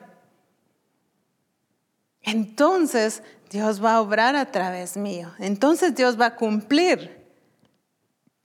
[2.21, 7.16] Entonces Dios va a obrar a través mío, entonces Dios va a cumplir.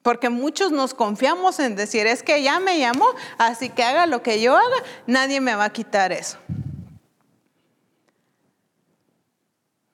[0.03, 3.07] Porque muchos nos confiamos en decir, es que ya me llamó,
[3.39, 4.77] así que haga lo que yo haga,
[5.07, 6.39] nadie me va a quitar eso.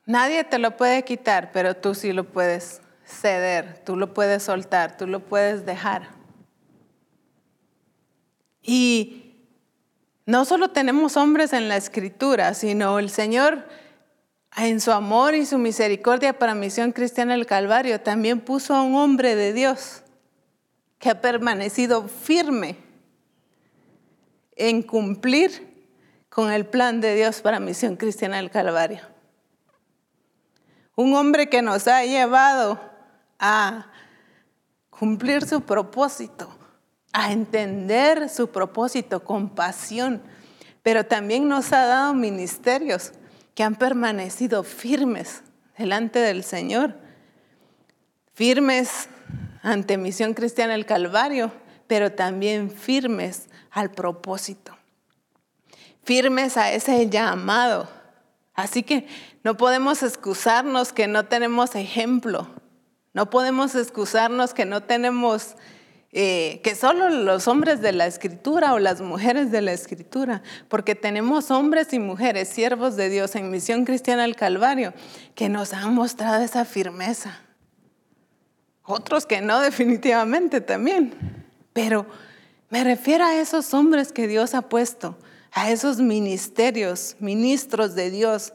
[0.07, 4.97] Nadie te lo puede quitar, pero tú sí lo puedes ceder, tú lo puedes soltar,
[4.97, 6.09] tú lo puedes dejar.
[8.63, 9.35] Y
[10.25, 13.67] no solo tenemos hombres en la escritura, sino el Señor
[14.67, 18.97] en su amor y su misericordia para Misión Cristiana del Calvario también puso a un
[18.97, 20.03] hombre de Dios
[20.99, 22.77] que ha permanecido firme
[24.57, 25.87] en cumplir
[26.29, 29.01] con el plan de Dios para Misión Cristiana del Calvario.
[30.97, 32.81] Un hombre que nos ha llevado
[33.39, 33.87] a
[34.91, 36.49] cumplir su propósito,
[37.13, 40.21] a entender su propósito con pasión,
[40.83, 43.13] pero también nos ha dado ministerios
[43.59, 45.43] que han permanecido firmes
[45.77, 46.95] delante del Señor,
[48.33, 49.09] firmes
[49.63, 51.51] ante Misión Cristiana del Calvario,
[51.89, 54.79] pero también firmes al propósito,
[56.05, 57.89] firmes a ese llamado.
[58.55, 59.09] Así que
[59.43, 62.49] no podemos excusarnos que no tenemos ejemplo.
[63.13, 65.57] No podemos excusarnos que no tenemos,
[66.13, 70.95] eh, que solo los hombres de la escritura o las mujeres de la escritura, porque
[70.95, 74.95] tenemos hombres y mujeres, siervos de Dios en Misión Cristiana al Calvario,
[75.35, 77.41] que nos han mostrado esa firmeza.
[78.85, 81.15] Otros que no, definitivamente también.
[81.73, 82.07] Pero
[82.71, 85.19] me refiero a esos hombres que Dios ha puesto,
[85.53, 88.53] a esos ministerios, ministros de Dios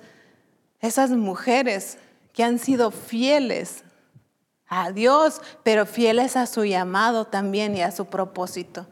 [0.84, 1.98] esas mujeres
[2.34, 3.86] que han sido fieles
[4.82, 8.88] a Dios, pero fieles a su llamado también y a su propósito.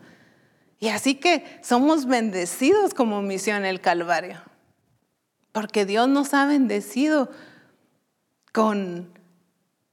[0.80, 4.42] Y así que somos bendecidos como misión el Calvario,
[5.52, 7.30] porque Dios nos ha bendecido
[8.52, 9.10] con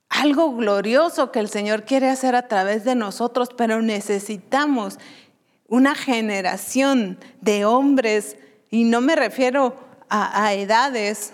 [0.09, 4.99] algo glorioso que el Señor quiere hacer a través de nosotros, pero necesitamos
[5.69, 8.37] una generación de hombres,
[8.71, 9.77] y no me refiero
[10.09, 11.33] a, a edades,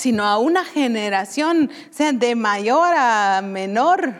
[0.00, 4.14] sino a una generación, sea de mayor a menor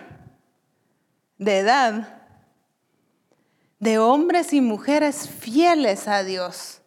[1.38, 2.22] de edad,
[3.78, 6.82] de hombres y mujeres fieles a Dios.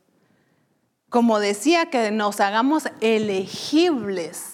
[1.09, 4.52] Como decía, que nos hagamos elegibles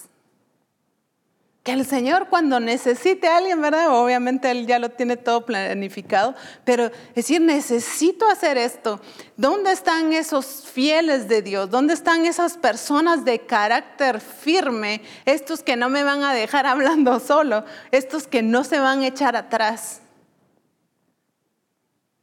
[1.62, 3.90] que el Señor cuando necesite a alguien, ¿verdad?
[3.90, 6.34] Obviamente Él ya lo tiene todo planificado,
[6.64, 9.00] pero decir, necesito hacer esto.
[9.36, 11.70] ¿Dónde están esos fieles de Dios?
[11.70, 15.02] ¿Dónde están esas personas de carácter firme?
[15.26, 19.08] Estos que no me van a dejar hablando solo, estos que no se van a
[19.08, 20.00] echar atrás.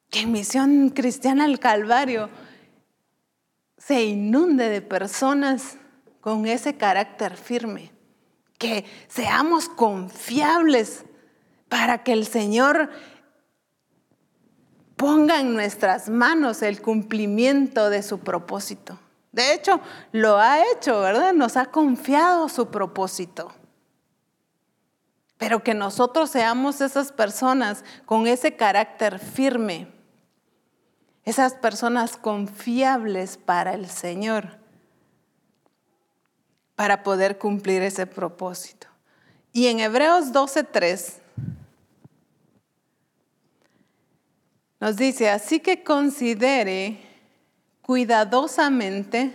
[0.10, 2.30] Que en Misión Cristiana al Calvario
[3.78, 5.78] se inunde de personas
[6.22, 7.92] con ese carácter firme,
[8.58, 11.06] que seamos confiables
[11.70, 12.90] para que el Señor
[14.96, 19.00] ponga en nuestras manos el cumplimiento de su propósito.
[19.32, 19.80] De hecho,
[20.12, 21.34] lo ha hecho, ¿verdad?
[21.34, 23.54] Nos ha confiado su propósito.
[25.38, 29.88] Pero que nosotros seamos esas personas con ese carácter firme,
[31.24, 34.58] esas personas confiables para el Señor,
[36.78, 38.86] para poder cumplir ese propósito.
[39.52, 41.16] Y en Hebreos 12:3
[44.80, 47.00] nos dice, así que considere
[47.82, 49.34] cuidadosamente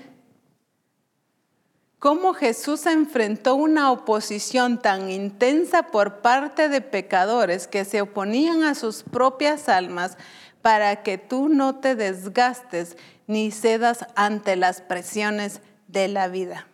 [1.99, 8.77] cómo Jesús enfrentó una oposición tan intensa por parte de pecadores que se oponían a
[8.77, 10.17] sus propias almas
[10.63, 12.97] para que tú no te desgastes
[13.27, 16.69] ni cedas ante las presiones de la vida.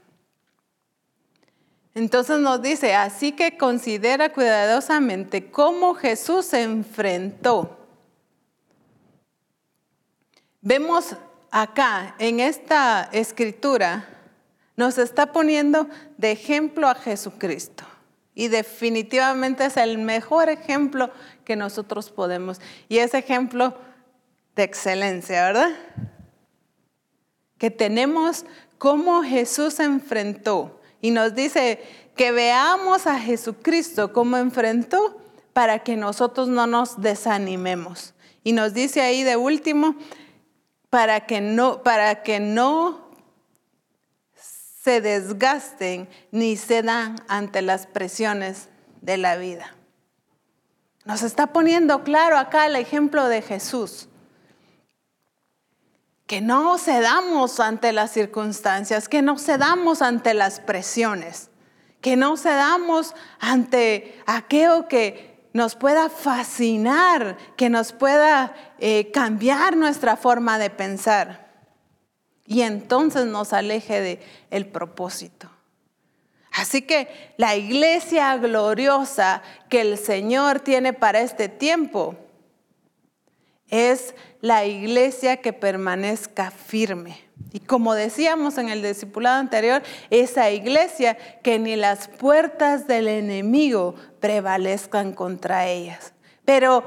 [1.99, 7.77] Entonces nos dice, así que considera cuidadosamente cómo Jesús se enfrentó.
[10.61, 11.17] Vemos
[11.51, 14.09] acá en esta escritura,
[14.77, 17.83] nos está poniendo de ejemplo a Jesucristo.
[18.33, 21.11] Y definitivamente es el mejor ejemplo
[21.45, 22.61] que nosotros podemos.
[22.89, 23.77] Y es ejemplo
[24.55, 25.71] de excelencia, ¿verdad?
[27.59, 28.45] Que tenemos
[28.79, 30.78] cómo Jesús se enfrentó.
[31.01, 31.81] Y nos dice
[32.17, 35.17] que veamos a Jesucristo cómo enfrentó
[35.53, 38.15] para que nosotros no nos desanimemos.
[38.45, 39.97] Y nos dice ahí de último,
[40.91, 43.09] para que no, para que no
[44.83, 48.69] se desgasten ni cedan ante las presiones
[49.01, 49.75] de la vida.
[51.05, 54.08] Nos está poniendo claro acá el ejemplo de Jesús.
[56.29, 61.51] Que no cedamos ante las circunstancias, que no cedamos ante las presiones,
[62.01, 70.17] que no cedamos ante aquello que nos pueda fascinar, que nos pueda eh, cambiar nuestra
[70.17, 71.49] forma de pensar
[72.47, 75.51] y entonces nos aleje del el propósito.
[76.53, 82.17] Así que la iglesia gloriosa que el Señor tiene para este tiempo
[83.69, 87.29] es la iglesia que permanezca firme.
[87.53, 93.95] Y como decíamos en el discipulado anterior, esa iglesia que ni las puertas del enemigo
[94.21, 96.13] prevalezcan contra ellas.
[96.45, 96.85] Pero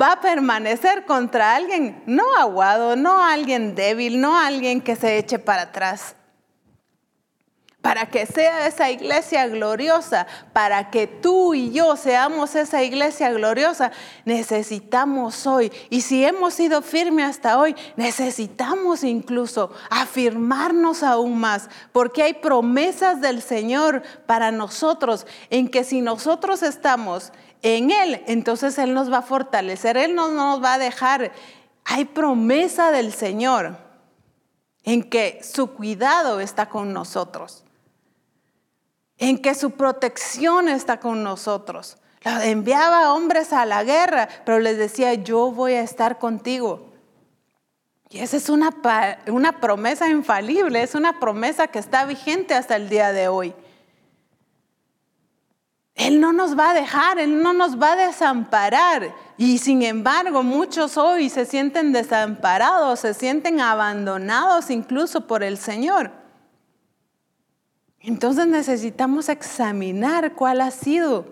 [0.00, 5.38] va a permanecer contra alguien no aguado, no alguien débil, no alguien que se eche
[5.38, 6.16] para atrás.
[7.84, 13.92] Para que sea esa iglesia gloriosa, para que tú y yo seamos esa iglesia gloriosa,
[14.24, 22.22] necesitamos hoy, y si hemos sido firmes hasta hoy, necesitamos incluso afirmarnos aún más, porque
[22.22, 28.94] hay promesas del Señor para nosotros en que si nosotros estamos en Él, entonces Él
[28.94, 31.32] nos va a fortalecer, Él no nos va a dejar.
[31.84, 33.76] Hay promesa del Señor
[34.84, 37.63] en que su cuidado está con nosotros,
[39.28, 41.96] en que su protección está con nosotros.
[42.24, 46.92] Enviaba hombres a la guerra, pero les decía, yo voy a estar contigo.
[48.10, 48.70] Y esa es una,
[49.28, 53.54] una promesa infalible, es una promesa que está vigente hasta el día de hoy.
[55.94, 59.14] Él no nos va a dejar, Él no nos va a desamparar.
[59.38, 66.23] Y sin embargo, muchos hoy se sienten desamparados, se sienten abandonados incluso por el Señor.
[68.06, 71.24] Entonces necesitamos examinar cuál ha sido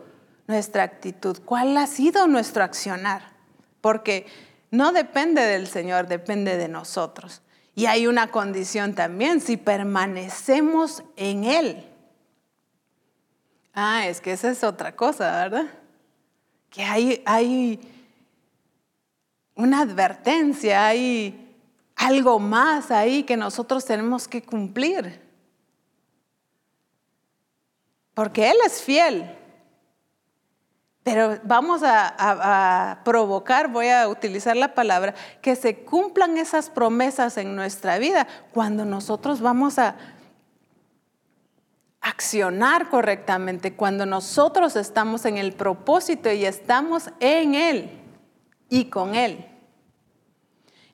[0.47, 3.33] nuestra actitud, cuál ha sido nuestro accionar.
[3.83, 4.27] Porque
[4.71, 7.43] no depende del Señor, depende de nosotros.
[7.75, 11.85] Y hay una condición también, si permanecemos en Él.
[13.75, 15.67] Ah, es que esa es otra cosa, ¿verdad?
[16.71, 17.81] Que hay, hay
[19.55, 21.55] una advertencia, hay
[21.97, 25.32] algo más ahí que nosotros tenemos que cumplir.
[28.15, 29.39] Porque Él es fiel.
[31.03, 37.57] Pero vamos a, provocar, voy a utilizar la palabra, que se cumplan esas promesas en
[37.57, 39.97] nuestra vida cuando nosotros vamos a
[42.01, 47.91] accionar correctamente cuando nosotros estamos en el propósito y estamos en Él
[48.69, 49.47] y con Él.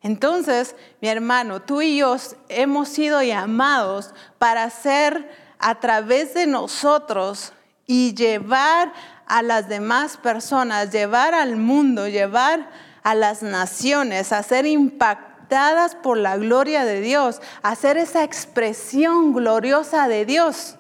[0.00, 2.16] Entonces, mi hermano, tú y yo
[2.48, 7.52] hemos sido llamados para ser a través de nosotros
[7.86, 8.92] y llevar
[9.26, 12.70] a las demás personas, llevar al mundo, llevar
[13.02, 19.32] a las naciones, a ser impactadas por la gloria de Dios, a ser esa expresión
[19.32, 20.76] gloriosa de Dios.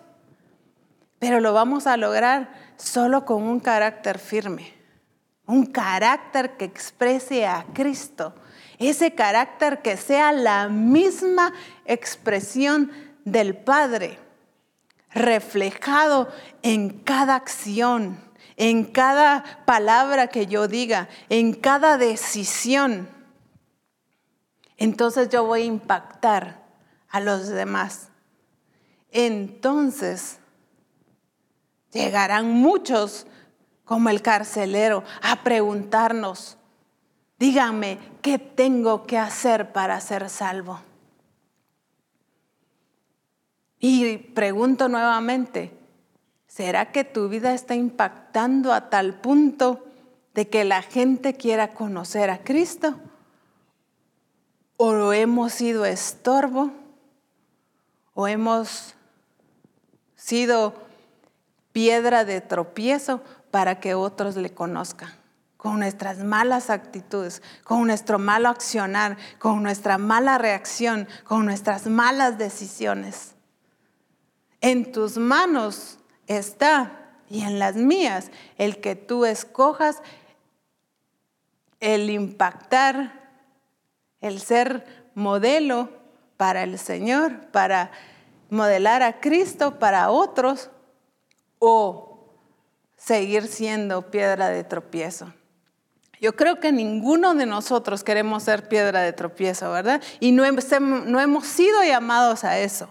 [1.18, 4.74] Pero lo vamos a lograr solo con un carácter firme,
[5.46, 8.34] un carácter que exprese a Cristo,
[8.78, 11.52] ese carácter que sea la misma
[11.84, 12.92] expresión
[13.24, 14.18] del Padre,
[15.10, 16.28] reflejado
[16.62, 18.20] en cada acción,
[18.56, 23.08] en cada palabra que yo diga, en cada decisión.
[24.76, 26.62] Entonces yo voy a impactar
[27.08, 28.08] a los demás.
[29.10, 30.38] Entonces
[31.92, 33.26] llegarán muchos
[33.84, 36.58] como el carcelero a preguntarnos,
[37.38, 40.80] díganme, ¿qué tengo que hacer para ser salvo?
[43.80, 45.72] Y pregunto nuevamente,
[46.46, 49.84] ¿será que tu vida está impactando a tal punto
[50.34, 52.98] de que la gente quiera conocer a Cristo?
[54.76, 56.72] ¿O hemos sido estorbo?
[58.14, 58.94] ¿O hemos
[60.16, 60.74] sido
[61.72, 65.18] piedra de tropiezo para que otros le conozcan?
[65.58, 72.38] con nuestras malas actitudes, con nuestro malo accionar, con nuestra mala reacción, con nuestras malas
[72.38, 73.34] decisiones.
[74.60, 80.02] En tus manos está, y en las mías, el que tú escojas
[81.80, 83.30] el impactar,
[84.20, 85.90] el ser modelo
[86.36, 87.92] para el Señor, para
[88.50, 90.70] modelar a Cristo para otros
[91.58, 92.32] o
[92.96, 95.32] seguir siendo piedra de tropiezo.
[96.20, 100.02] Yo creo que ninguno de nosotros queremos ser piedra de tropiezo, ¿verdad?
[100.18, 102.88] Y no, hemos sido llamados a eso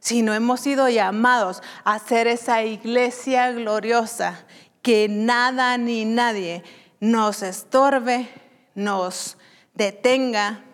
[0.00, 4.44] sino hemos sido llamados a ser esa iglesia gloriosa,
[4.82, 6.64] que nada ni nadie
[6.98, 8.28] nos estorbe,
[8.74, 9.36] nos
[9.74, 10.64] detenga,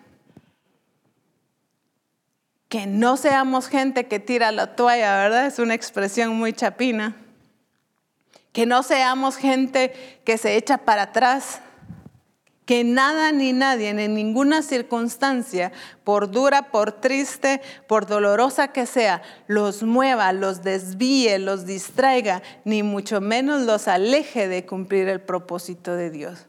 [2.69, 5.45] que no seamos gente que tira la toalla, ¿verdad?
[5.45, 7.15] Es una expresión muy chapina.
[8.51, 9.93] Que no seamos gente
[10.25, 11.61] que se echa para atrás,
[12.67, 15.71] que nada ni nadie en ninguna circunstancia,
[16.03, 22.83] por dura, por triste, por dolorosa que sea, los mueva, los desvíe, los distraiga, ni
[22.83, 26.45] mucho menos los aleje de cumplir el propósito de Dios.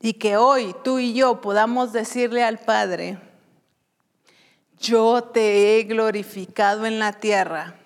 [0.00, 3.18] Y que hoy tú y yo podamos decirle al Padre,
[4.80, 7.76] yo te he glorificado en la tierra,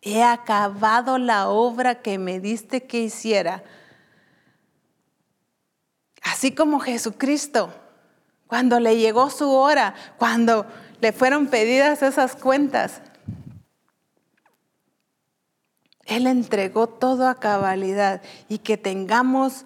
[0.00, 3.62] he acabado la obra que me diste que hiciera
[6.24, 7.72] Así como Jesucristo,
[8.48, 10.66] cuando le llegó su hora, cuando
[11.00, 13.00] le fueron pedidas esas cuentas,
[16.06, 19.64] Él entregó todo a cabalidad y que tengamos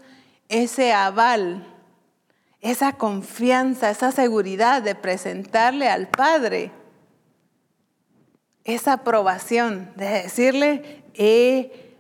[0.49, 1.67] ese aval,
[2.61, 6.73] esa confianza, esa seguridad de presentarle al Padre
[8.65, 11.97] esa aprobación, de decirle, he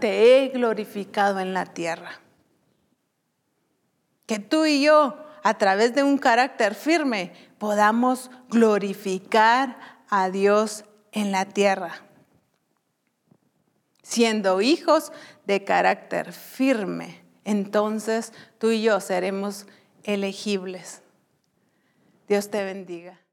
[0.00, 2.23] te he glorificado en la tierra.
[4.26, 9.78] Que tú y yo, a través de un carácter firme, podamos glorificar
[10.08, 12.02] a Dios en la tierra,
[14.02, 15.12] siendo hijos
[15.46, 17.22] de carácter firme.
[17.44, 19.66] Entonces tú y yo seremos
[20.02, 21.02] elegibles.
[22.26, 23.23] Dios te bendiga.